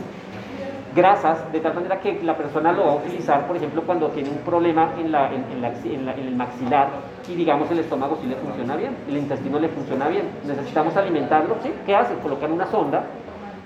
[0.95, 4.29] grasas, de tal manera que la persona lo va a utilizar, por ejemplo, cuando tiene
[4.29, 6.89] un problema en, la, en, el maxilar
[7.27, 10.23] y digamos el estómago sí le funciona bien, el intestino le funciona bien.
[10.45, 11.71] Necesitamos alimentarlo, ¿sí?
[11.85, 12.17] ¿Qué hacen?
[12.19, 13.03] Colocan una sonda,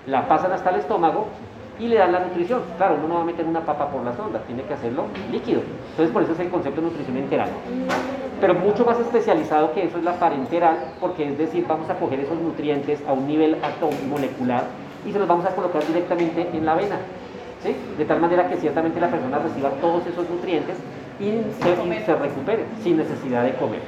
[0.08, 1.28] la pasan hasta el estómago
[1.80, 2.62] y le dan la nutrición.
[2.78, 5.62] Claro, uno no va a meter una papa por la sonda, tiene que hacerlo líquido.
[5.92, 7.50] Entonces, por eso es el concepto de nutrición enteral.
[8.40, 12.20] Pero mucho más especializado que eso es la parenteral, porque es decir, vamos a coger
[12.20, 13.58] esos nutrientes a un nivel
[14.10, 14.64] molecular
[15.06, 16.98] y se los vamos a colocar directamente en la vena.
[17.64, 17.76] ¿sí?
[17.98, 20.76] De tal manera que ciertamente la persona reciba todos esos nutrientes
[21.20, 21.32] y
[21.64, 23.82] se, y se recupere sin necesidad de comer.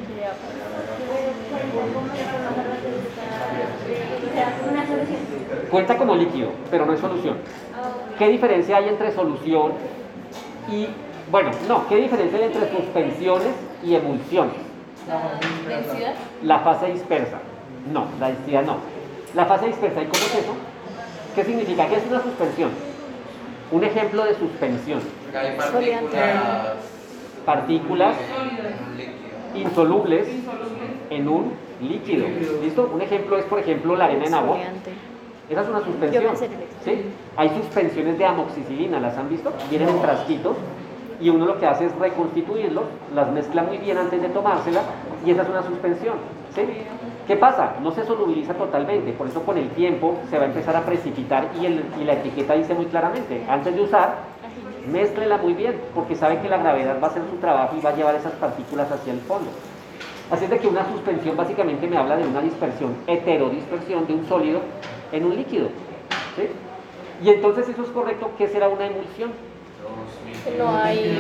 [5.70, 7.38] Cuenta como líquido, pero no es solución.
[8.18, 9.74] ¿Qué diferencia hay entre solución
[10.72, 10.88] y,
[11.32, 14.56] bueno, no, qué diferencia hay entre suspensiones y emulsiones?
[15.68, 16.14] Densidad.
[16.44, 17.40] La fase dispersa.
[17.92, 18.78] No, la densidad no.
[19.34, 20.54] La fase dispersa, ¿y cómo es eso?
[21.36, 21.88] ¿Qué significa?
[21.88, 22.70] ¿Qué es una suspensión?
[23.72, 25.02] Un ejemplo de suspensión.
[25.38, 26.97] Hay partículas
[27.48, 28.18] Partículas
[29.56, 30.28] insolubles
[31.10, 32.26] en un líquido.
[32.62, 32.92] ¿Listo?
[32.94, 34.58] Un ejemplo es, por ejemplo, la arena en agua.
[35.50, 36.24] Esa es una suspensión.
[36.84, 37.02] ¿sí?
[37.38, 39.54] Hay suspensiones de amoxicilina, ¿las han visto?
[39.70, 40.58] Vienen en frasquitos
[41.22, 42.84] y uno lo que hace es reconstituirlos,
[43.16, 44.84] las mezcla muy bien antes de tomárselas
[45.26, 46.18] y esa es una suspensión.
[46.54, 46.64] ¿sí?
[47.28, 47.76] ¿Qué pasa?
[47.82, 51.48] No se solubiliza totalmente, por eso con el tiempo se va a empezar a precipitar
[51.62, 54.16] y, el- y la etiqueta dice muy claramente, antes de usar,
[54.92, 57.90] mézclela muy bien, porque sabe que la gravedad va a hacer su trabajo y va
[57.92, 59.50] a llevar esas partículas hacia el fondo.
[60.32, 64.26] Así es de que una suspensión básicamente me habla de una dispersión, heterodispersión de un
[64.28, 64.62] sólido
[65.12, 65.68] en un líquido.
[66.36, 66.48] ¿sí?
[67.24, 69.32] Y entonces eso es correcto, ¿qué será una emulsión?
[70.58, 71.20] No hay-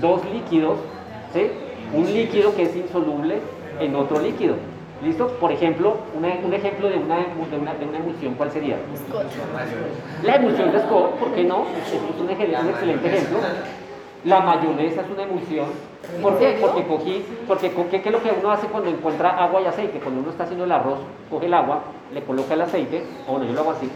[0.00, 0.78] Dos líquidos,
[1.32, 1.46] ¿sí?
[1.92, 3.40] un líquido que es insoluble
[3.80, 4.56] en otro líquido.
[5.02, 5.26] ¿Listo?
[5.40, 8.76] Por ejemplo, una- un ejemplo de una, de, una, de una emulsión, ¿cuál sería?
[10.22, 11.64] La emulsión de Scott, ¿por qué no?
[11.86, 13.38] Es un, eje- un excelente ejemplo.
[14.24, 15.66] La mayonesa es una emulsión.
[16.22, 16.56] ¿Por qué?
[16.60, 19.66] Porque cogí, porque co- ¿qué, qué es lo que uno hace cuando encuentra agua y
[19.66, 19.98] aceite?
[19.98, 21.80] Cuando uno está haciendo el arroz, coge el agua,
[22.14, 23.90] le coloca el aceite, o bueno, yo lo hago así,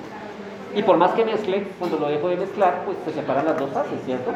[0.75, 3.71] y por más que mezcle, cuando lo dejo de mezclar, pues se separan las dos
[3.71, 4.33] fases, ¿cierto?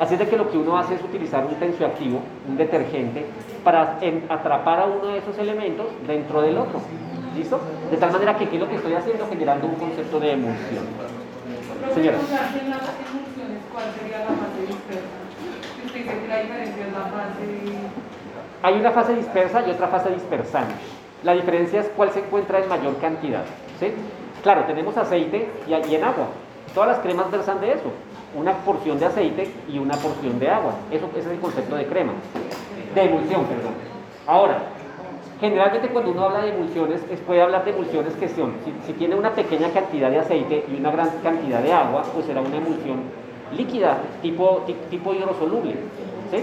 [0.00, 3.26] Así es de que lo que uno hace es utilizar un tensioactivo, un detergente,
[3.62, 6.80] para atrapar a uno de esos elementos dentro del otro.
[7.36, 7.60] ¿Listo?
[7.90, 10.84] De tal manera que aquí lo que estoy haciendo generando un concepto de emulsión.
[11.94, 12.18] Señora.
[18.62, 20.74] Hay una fase dispersa y otra fase dispersante.
[21.22, 23.44] La diferencia es cuál se encuentra en mayor cantidad.
[23.80, 23.92] ¿sí?
[24.42, 26.28] Claro, tenemos aceite y, y en agua.
[26.74, 27.92] Todas las cremas versan de eso.
[28.36, 30.72] Una porción de aceite y una porción de agua.
[30.90, 32.12] Eso ese es el concepto de crema.
[32.94, 33.72] De emulsión, perdón.
[34.26, 34.58] Ahora,
[35.40, 38.54] generalmente cuando uno habla de emulsiones, es- puede hablar de emulsiones que son,
[38.86, 42.40] si, tiene una pequeña cantidad de aceite y una gran cantidad de agua, pues será
[42.40, 43.02] una emulsión
[43.56, 45.72] líquida, tipo, ti- tipo hidrosoluble.
[46.30, 46.38] ¿sí?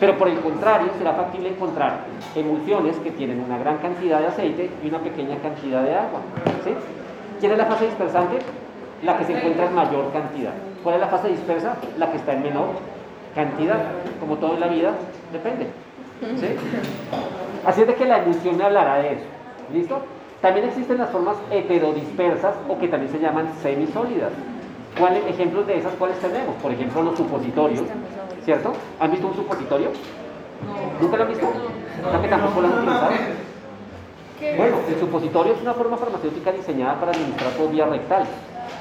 [0.00, 2.00] Pero por el contrario, será factible encontrar
[2.34, 6.20] emulsiones que tienen una gran cantidad de aceite y una pequeña cantidad de agua.
[7.40, 8.38] ¿Quién es la fase dispersante?
[9.02, 10.52] La que se encuentra en mayor cantidad.
[10.84, 11.76] ¿Cuál es la fase dispersa?
[11.98, 12.68] La que está en menor
[13.34, 13.80] cantidad.
[14.20, 14.92] Como todo en la vida,
[15.32, 15.66] depende.
[16.36, 16.46] ¿sí?
[17.66, 18.22] Así es de que la
[18.56, 19.24] me hablará de eso.
[19.72, 19.98] ¿Listo?
[20.40, 24.30] También existen las formas heterodispersas o que también se llaman semisólidas.
[24.98, 26.54] ¿Cuáles ejemplos de esas cuáles tenemos?
[26.62, 27.82] Por ejemplo, los supositorios,
[28.44, 28.72] ¿cierto?
[29.00, 29.88] ¿Han visto un supositorio?
[31.00, 31.46] ¿Nunca lo han visto?
[32.12, 33.10] ¿No que tampoco lo han utilizado?
[34.56, 38.24] Bueno, el supositorio es una forma farmacéutica diseñada para administrar por vía rectal.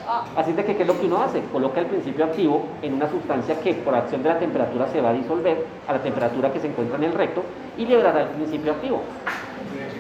[0.08, 1.42] Ah, Así de que, ¿qué es lo que uno hace?
[1.52, 5.12] Coloca el principio activo en una sustancia que por acción de la temperatura se va
[5.12, 7.44] a disolver a la temperatura que se encuentra en el recto
[7.78, 9.02] y liberará el principio activo.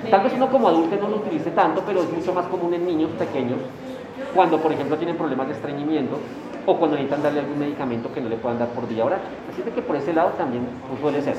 [0.09, 2.85] Tal vez uno como adulto no lo utilice tanto, pero es mucho más común en
[2.85, 3.59] niños pequeños
[4.35, 6.17] cuando, por ejemplo, tienen problemas de estreñimiento
[6.65, 9.21] o cuando necesitan darle algún medicamento que no le puedan dar por vía oral.
[9.51, 11.35] Así de que por ese lado también pues, suele ser.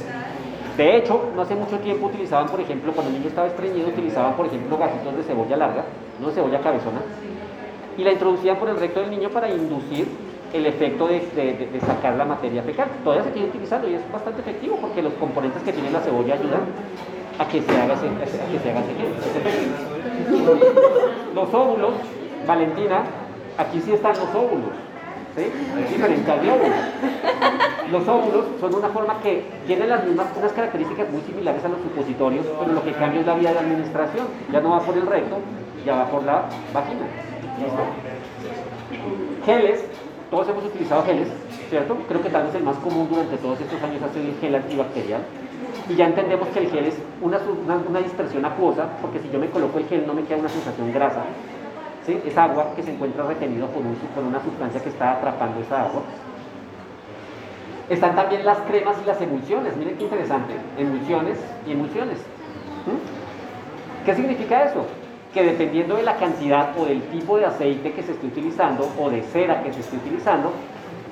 [0.76, 4.34] De hecho, no hace mucho tiempo utilizaban, por ejemplo, cuando el niño estaba estreñido, utilizaban,
[4.34, 5.84] por ejemplo, gajitos de cebolla larga,
[6.20, 7.00] no cebolla cabezona,
[7.96, 10.06] y la introducían por el recto del niño para inducir
[10.52, 11.22] el efecto de,
[11.84, 12.86] sacar la materia fecal.
[13.02, 16.34] Todavía se sigue utilizando y es bastante efectivo porque los componentes que tiene la cebolla
[16.34, 16.60] ayudan
[17.38, 18.94] a que se haga ese, a que se haga ese.
[21.34, 21.94] Los óvulos,
[22.46, 23.02] Valentina,
[23.58, 24.70] aquí sí están los óvulos,
[25.34, 25.42] ¿sí?
[25.42, 25.52] Es.
[27.90, 31.80] Los óvulos son una forma que tiene las mismas, unas características muy similares a los
[31.80, 34.26] supositorios, pero lo que cambia es la vía de administración.
[34.52, 35.38] Ya no va por el recto,
[35.84, 37.04] ya va por la vagina.
[39.44, 39.84] Geles,
[40.30, 41.28] todos hemos utilizado geles,
[41.68, 41.96] ¿cierto?
[42.08, 44.54] Creo que tal vez el más común durante todos estos años ha sido el gel
[44.54, 45.22] antibacterial.
[45.88, 47.38] Y ya entendemos que el gel es una,
[47.88, 50.92] una, dispersión acuosa, porque si yo me coloco el gel no me queda una sensación
[50.92, 51.22] grasa.
[52.06, 52.18] ¿sí?
[52.26, 55.82] Es agua que se encuentra retenido por, un- por una sustancia que está atrapando esa
[55.82, 56.02] agua.
[57.90, 59.76] Están también las cremas y las emulsiones.
[59.76, 60.54] Miren qué interesante.
[60.78, 62.18] Emulsiones y emulsiones.
[62.86, 64.06] ¿Mm?
[64.06, 64.86] ¿Qué significa eso?
[65.34, 69.10] Que dependiendo de la cantidad o del tipo de aceite que se esté utilizando o
[69.10, 70.52] de cera que se esté utilizando,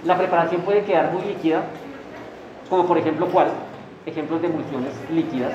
[0.05, 1.65] la preparación puede quedar muy líquida,
[2.71, 3.49] como por ejemplo, ¿cuál?
[4.07, 5.53] Ejemplos de emulsiones líquidas.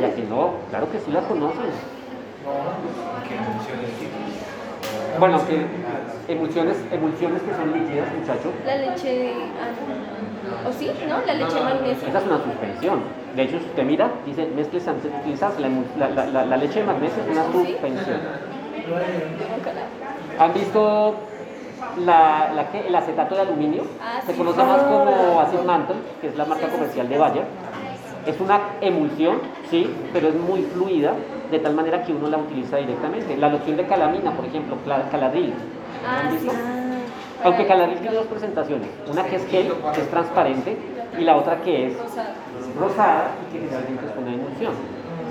[0.00, 1.60] Ya que no, claro que sí las conocen.
[3.28, 4.41] ¿Qué funciones tienen?
[5.18, 9.32] Bueno, que emulsiones, emulsiones que son líquidas, muchachos, la leche de...
[9.60, 10.90] ah, ¿O sí?
[11.08, 11.18] ¿No?
[11.26, 12.08] La leche de esa magnesio.
[12.08, 13.00] es una suspensión.
[13.36, 15.60] De hecho, si usted mira, dice mezcles antes de utilizarse.
[15.60, 18.20] La, la- la- leche de magnesio es una suspensión.
[19.60, 20.44] Ojalá.
[20.44, 21.14] ¿Han visto
[22.04, 23.84] la, la el acetato de aluminio?
[24.02, 24.38] Ah, Se sí.
[24.38, 27.44] conoce más como acid mantle, que es la marca comercial de Bayer.
[28.26, 29.38] Es una emulsión,
[29.70, 31.14] sí, pero es muy fluida,
[31.50, 33.36] de tal manera que uno la utiliza directamente.
[33.36, 34.76] La loción de calamina, por ejemplo,
[35.10, 35.52] caladril.
[36.06, 36.36] Ah, ¿Han sí.
[36.38, 36.52] visto?
[37.44, 40.76] Aunque caladril tiene dos presentaciones, una que es gel, que es transparente,
[41.18, 41.94] y la otra que es
[42.78, 43.32] Rosada.
[43.48, 44.72] y que generalmente es una emulsión.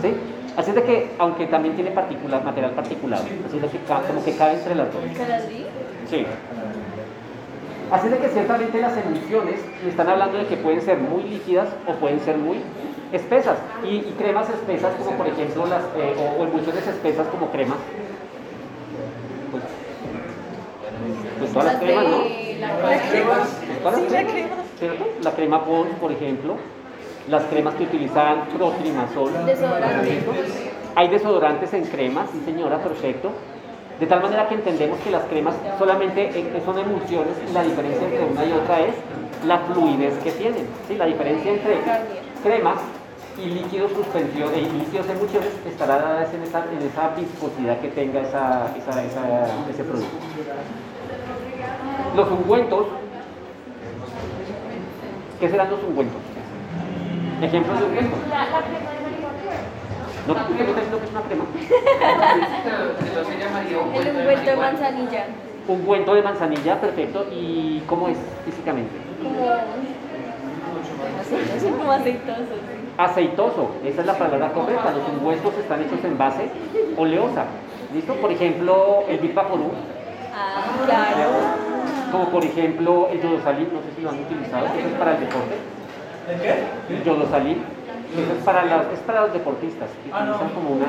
[0.02, 0.14] ¿sí?
[0.58, 4.24] Así es de que, aunque también tiene particular, material particulado, así es de que como
[4.24, 5.02] que cabe entre las dos.
[5.18, 5.66] ¿Caladrí?
[6.10, 6.26] Sí.
[7.92, 11.94] Así de que ciertamente las emulsiones están hablando de que pueden ser muy líquidas o
[11.96, 12.62] pueden ser muy
[13.12, 13.58] espesas.
[13.84, 17.78] Y, y cremas espesas como por ejemplo las, eh, o, o emulsiones espesas como cremas.
[19.52, 19.64] Pues,
[21.40, 22.18] pues todas las Las cremas, ¿no?
[22.20, 25.06] de la Pues todas las cremas, ¿cierto?
[25.24, 26.56] La crema Pons, por ejemplo,
[27.28, 29.46] las cremas que utilizan protrimazol.
[29.46, 30.10] Desodorante.
[30.10, 30.32] ¿cierto?
[30.96, 33.32] Hay desodorantes en cremas, sí señora, perfecto.
[34.02, 36.32] De tal manera que entendemos que las cremas solamente
[36.66, 38.96] son emulsiones y la diferencia entre una y otra es
[39.46, 40.66] la fluidez que tienen.
[40.88, 40.96] ¿sí?
[40.96, 41.78] La diferencia entre
[42.44, 42.80] cremas
[43.38, 48.22] y líquidos suspensión, y líquidos emulsiones estará dada en esa, en esa viscosidad que tenga
[48.22, 50.18] esa- ese producto.
[52.16, 52.88] Los ungüentos,
[55.40, 56.22] ¿qué serán los ungüentos?
[57.42, 58.20] Ejemplos de ungüentos.
[58.30, 59.32] La, la crema de marihuana.
[60.28, 61.46] ¿No tú qué me estás diciendo que es una crema?
[63.00, 65.26] Pero se llamaría un El ungüento de manzanilla.
[65.68, 67.26] Ungüento de manzanilla, perfecto.
[67.32, 68.92] ¿Y cómo es físicamente?
[69.24, 69.40] Como...
[71.78, 72.54] Como aceitoso.
[72.54, 72.78] sí.
[72.98, 74.92] Aceitoso, esa es la palabra correcta.
[74.92, 76.50] Los ungüentos están hechos en base
[76.98, 77.46] oleosa.
[77.94, 78.14] ¿Listo?
[78.16, 79.72] Por ejemplo, el Big Vaporub,
[80.34, 81.30] Ah, claro.
[82.12, 85.20] como por ejemplo el Yodosalin, no sé si lo han utilizado, eso es para el
[85.20, 85.56] deporte.
[86.30, 86.54] ¿El qué?
[86.96, 87.81] El Yodosalin, eso
[88.12, 90.88] es para, las, es para los deportistas, que Ah, utilizan como una...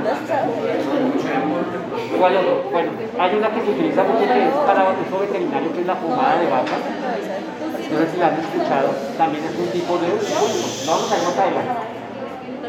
[2.19, 2.71] ¿Cuál otro?
[2.71, 5.95] Bueno, hay una que se utiliza mucho que es para uso veterinario, que es la
[5.95, 6.77] pomada de vaca.
[7.93, 10.09] No sé si la han escuchado, también es un tipo de.
[10.09, 11.73] Lo vamos a ver más adelante.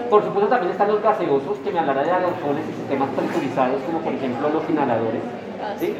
[0.10, 3.99] Por supuesto también están los gaseosos que me hablará de aerosoles y sistemas presurizados, como
[3.99, 5.22] por ejemplo los inhaladores.
[5.80, 5.95] ¿sí?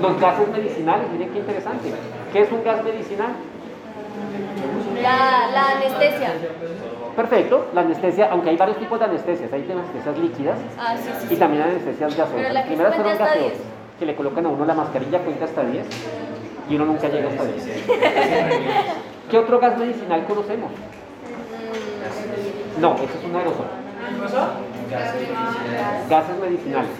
[0.00, 1.92] Los gases medicinales, miren qué interesante.
[2.32, 3.32] ¿Qué es un gas medicinal?
[5.02, 6.32] La, la anestesia.
[7.16, 11.34] Perfecto, la anestesia, aunque hay varios tipos de anestesias, hay anestesias líquidas Ah, sí, sí.
[11.34, 12.42] y también anestesias gaseosas.
[12.42, 13.58] la Las primeras fueron gaseosas,
[13.98, 15.86] que le colocan a uno la mascarilla, cuenta hasta 10
[16.68, 17.64] y uno nunca llega hasta 10.
[19.30, 20.72] ¿Qué otro gas medicinal conocemos?
[22.80, 23.66] No, eso es un aerosol.
[26.10, 26.90] Gases medicinales.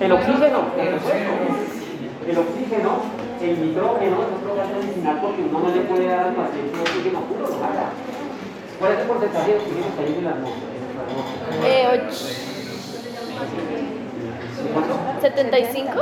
[0.00, 1.32] El oxígeno, por supuesto.
[2.28, 2.90] El oxígeno,
[3.42, 6.78] el nitrógeno es otro gas medicinal porque uno no le puede dar al paciente
[7.12, 7.20] no.
[8.78, 10.46] ¿Cuál es el porcentaje en?
[11.64, 12.12] Eh, och-
[15.20, 15.92] 75.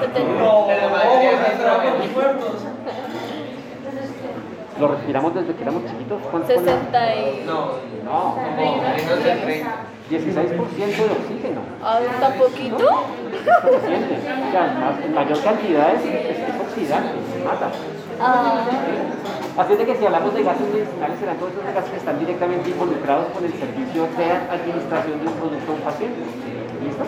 [0.00, 0.42] 70.
[0.42, 2.54] No, estamos muertos.
[4.80, 6.20] ¿Lo respiramos desde que éramos chiquitos?
[6.30, 6.52] ¿Cuánto?
[6.52, 6.70] cuánto?
[6.70, 7.44] 60 y...
[7.46, 7.70] No,
[8.04, 9.76] No, 30.
[10.18, 11.60] 16% de oxígeno.
[12.20, 12.76] ¿Tan poquito?
[12.76, 14.14] Es suficiente.
[14.48, 17.70] O sea, más- en mayor cantidad es, es, es oxidante, mata.
[18.20, 18.64] Ah,
[19.56, 22.18] Así es de que si hablamos de gases medicinales, serán todos esos gases que están
[22.18, 26.18] directamente involucrados con el servicio de administración de un producto a un paciente.
[26.82, 27.04] ¿Listo?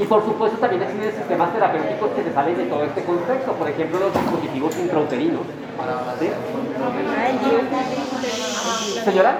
[0.00, 3.68] Y por supuesto también existen sistemas terapéuticos que se salen de todo este contexto, por
[3.68, 5.42] ejemplo los dispositivos intrauterinos.
[6.18, 6.30] ¿Sí?
[9.04, 9.38] Señora,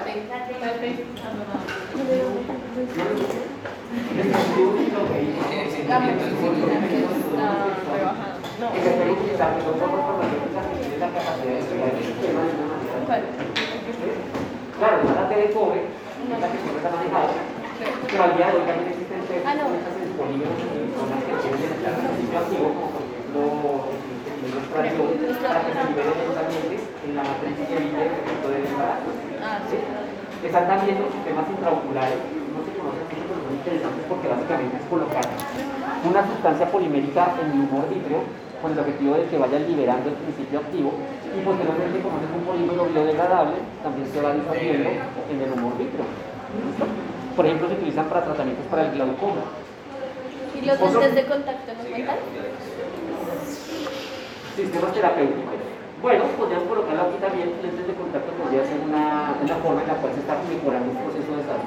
[14.79, 15.29] Claro, la
[16.39, 16.81] la que siempre
[18.09, 19.55] pero al día de hoy también existen Ah,
[21.25, 24.00] que tienen el principio activo, como por ejemplo
[24.41, 25.07] el extracción,
[25.41, 29.09] para que se liberen esos ambientes en la matriz que evite el efecto del embarazo.
[29.41, 29.77] ah, ¿sí?
[30.41, 32.17] Están también los sistemas intraoculares,
[32.49, 35.25] no se conocen mucho, pero son interesantes porque básicamente es colocar
[36.01, 38.25] una sustancia polimérica en el humor vítreo
[38.61, 40.93] con el objetivo de que vaya liberando el principio activo
[41.33, 46.05] y posteriormente como es un polímero biodegradable también se va disolviendo en el humor vítreo.
[46.05, 46.85] ¿Listo?
[47.35, 49.45] Por ejemplo, se utilizan para tratamientos para el glaucoma.
[50.53, 52.17] ¿Y los lentes de contacto no cuentan?
[54.61, 55.57] Sistemas terapéuticos.
[56.03, 59.97] Bueno, podrían colocarlo aquí también, lentes de contacto podría ser una, una forma en la
[59.97, 61.65] cual se está mejorando un proceso de salud.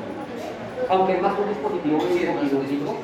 [0.89, 2.95] Aunque es más un dispositivo quirúrgico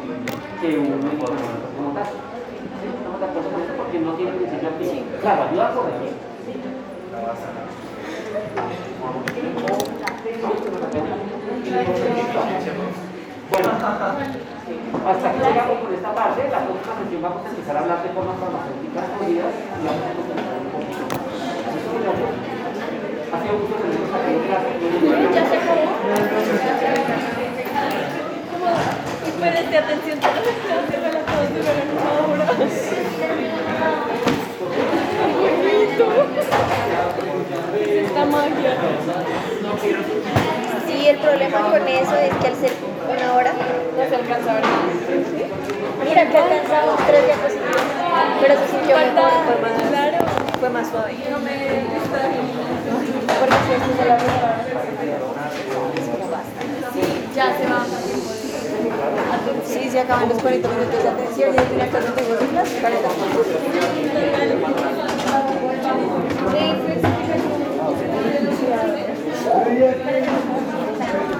[0.62, 2.06] que un medicamento como tal.
[2.06, 2.86] ¿Sí?
[2.86, 3.74] ¿Estamos de acuerdo con eso?
[3.82, 4.94] Porque no tiene principio activo.
[5.22, 6.14] Claro, ayuda a corregir.
[13.50, 13.68] Bueno,
[15.06, 16.48] hasta aquí llegamos con esta parte.
[16.50, 19.52] La próxima sesión vamos a empezar a hablar de formas farmacéuticas unidas y
[19.86, 21.04] vamos a profundizar un poquito.
[23.30, 24.70] Ha sido un gusto tenerlos aquí en clase.
[25.34, 25.84] Ya se acabó.
[29.26, 30.18] Espérense, atención.
[37.80, 38.76] Esta magia.
[40.86, 42.72] Sí, el problema con eso es que al ser
[43.20, 44.64] una hora, No se alcanza a ver
[46.04, 47.82] mira que alcanzamos tres diapositivas,
[48.40, 50.18] pero se sintió mejor, fue más, Claro.
[50.58, 51.12] fue más suave.
[51.30, 51.50] No me.
[53.38, 54.56] Porque si esto se la reserva,
[57.36, 57.80] Ya se va.
[59.66, 63.08] Sí, se acaban los 40 minutos de atención y al final cuando tengo las 40
[63.08, 63.46] minutos.
[65.30, 65.60] Vamos
[71.30, 71.39] que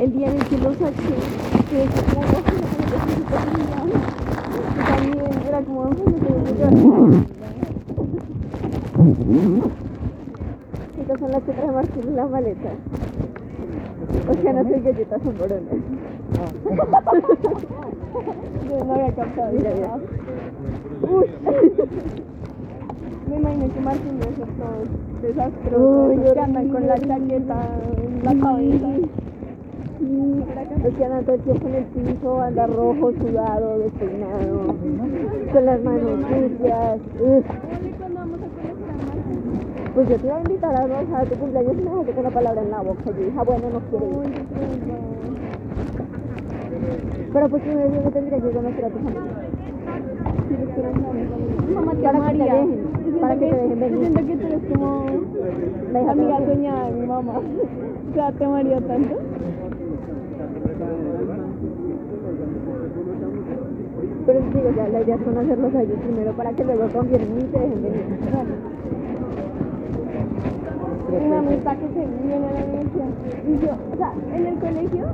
[0.00, 1.14] El día en el que lo saqué,
[1.70, 2.22] que es como
[4.88, 5.90] también era como
[10.98, 12.70] Estas son las que trae Martín la maleta.
[14.28, 15.68] O sea, no soy galletas, son borones.
[18.68, 19.52] Yo no había captado.
[19.52, 19.98] Mira, mira.
[21.02, 21.26] Uy.
[23.28, 24.88] Me imagino que Martín ser todos
[25.20, 26.32] desastrosos.
[26.32, 27.58] que andan con la chaqueta
[28.02, 28.88] en la cabeza.
[30.82, 34.74] Los que andan todo el tiempo en el piso, anda rojo, sudado, despeinado,
[35.52, 37.00] con las manos sucias.
[39.94, 42.24] Pues yo te iba a invitar a Rosa a tu cumpleaños y me dejaste con
[42.24, 43.04] la palabra en la boca.
[43.06, 44.44] Yo dije, ah, bueno, no quiero ir.
[47.32, 49.47] Pero pues primero yo tendría que conocer a tu familia.
[51.74, 52.54] Mamá te Para que te amaría.
[52.54, 53.98] dejen, para que te dejen venir.
[53.98, 55.06] siento que tú eres como
[55.92, 57.32] La hija amiga soñada de mi mamá.
[57.38, 59.16] O sea, te amaría tanto.
[64.26, 67.22] Pero sí, o sea, la idea es conocerlos a ellos primero para que luego confíen
[67.22, 68.04] y te dejen venir.
[71.10, 73.08] Mi mamá está que se viene a la universidad.
[73.48, 75.04] Y yo, o sea, en el colegio,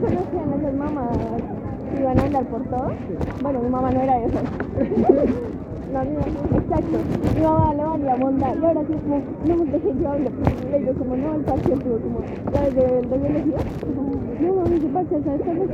[0.00, 1.08] conocían a esas mamás
[2.00, 2.92] iban a andar por todo.
[3.42, 4.42] Bueno, mi mamá no era esas.
[5.92, 6.98] No, mi mamá, exacto.
[7.34, 8.54] Mi mamá le valía.
[8.60, 10.32] Y ahora sí, como, no me dejé yo hablar.
[10.70, 12.20] Le digo, como, no, el parche estuvo como,
[12.52, 15.64] ya desde el No, mami, ese parche, ¿sabes cuándo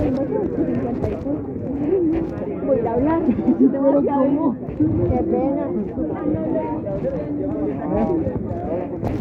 [2.65, 3.23] Voy a hablar.
[3.27, 3.65] Qué
[5.25, 5.65] pena.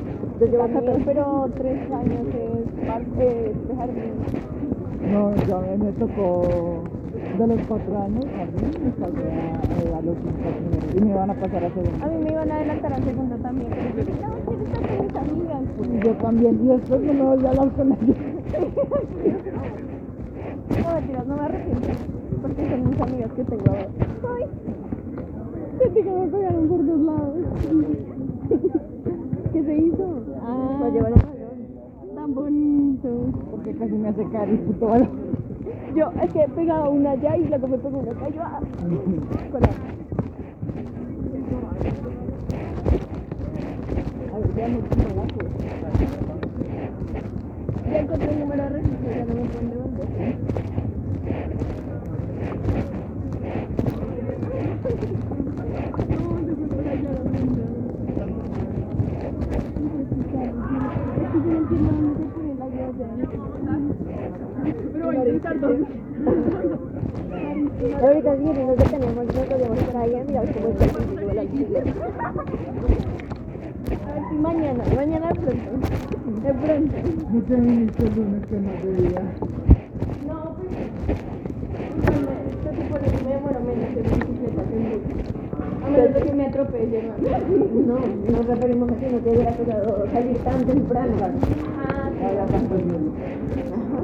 [0.40, 1.02] Yo llevo También, 14.
[1.04, 2.86] pero tres años es,
[3.68, 4.12] de jardín.
[5.12, 6.82] No, yo me tocó
[7.38, 10.94] de los cuatro años, jardín, y pasé a, a los cinco primeros.
[10.94, 12.04] Y me iban a pasar a segundo.
[12.04, 14.82] A mí me iban a adelantar al segundo también, pero yo dije, no, quiero estar
[14.86, 15.62] con mis amigas.
[15.82, 18.16] Y yo también, y después no me volví a hablar con ellos.
[20.84, 21.88] No, mentiras, no me arrepiento,
[22.42, 23.88] porque son mis amigas que tengo ahora.
[24.36, 24.46] Ay,
[25.78, 27.34] sentí que me pegaron por dos lados.
[29.52, 30.22] ¿Qué se hizo?
[30.42, 32.14] Ah, llevo en el salón.
[32.14, 33.08] tan bonito.
[33.50, 35.06] Porque casi me hace caer y puto oro.
[35.88, 38.62] Yo, es que he pegado una allá y luego me pegó una yo, ah,
[39.60, 39.76] la-
[44.30, 45.58] A ver, veamos cómo la cosa.
[47.86, 50.10] Ya encontré el número de registro, ya no me pueden devolver.
[65.42, 65.68] Pero.
[68.02, 71.34] Ahorita sí, no que tenemos, nos podemos por ahí a mirar cómo está el de
[71.34, 71.42] la.
[71.42, 71.44] A
[74.14, 75.70] ver mañana, mañana de pronto.
[76.42, 76.96] De pronto.
[77.30, 79.22] Mucho ministro el lunes que no debía.
[80.26, 80.72] No, pues.
[82.62, 85.02] Se supone que me demoro menos en bicicleta que en bus.
[85.84, 87.06] A menos de que me atropellen.
[87.86, 87.94] ¿no?
[87.98, 87.98] No,
[88.32, 91.12] nos referimos a que no te hubiera tocado salir tan temprano.
[91.86, 93.12] Ah, Ahora tan temprano.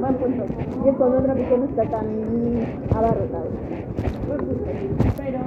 [0.01, 0.43] Buen punto.
[0.83, 2.05] Y el cono tráfico no está tan
[2.95, 3.45] abarrotado.
[5.17, 5.39] Pero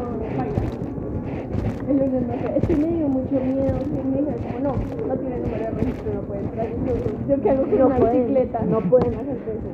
[1.88, 4.72] El lunes no sé, es que me dio mucho miedo que me dijeron como no,
[5.06, 6.66] no tiene número de registro, no puede entrar.
[6.66, 8.60] Y Yo, yo qué hago con No una pueden, bicicleta.
[8.64, 9.70] no pueden hacer eso.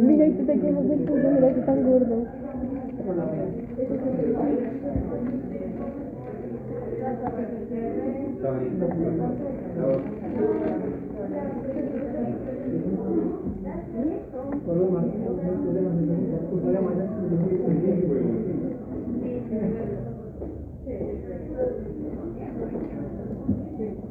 [0.00, 2.26] Mira, y tú te quejas del tuyo, mira que tan gordo.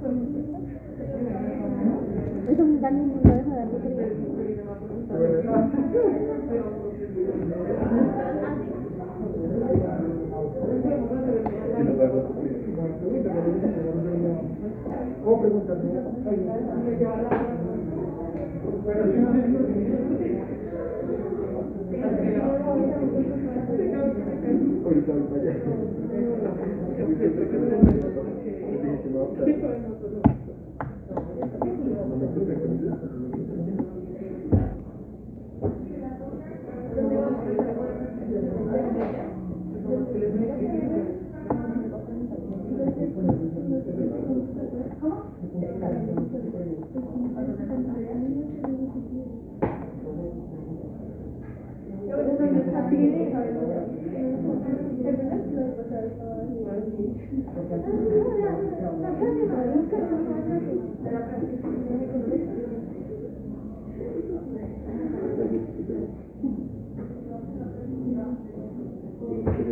[0.04, 0.12] Eso
[2.66, 3.64] me da un mundo de la
[25.64, 25.82] ¿Cómo
[69.64, 69.70] Sí,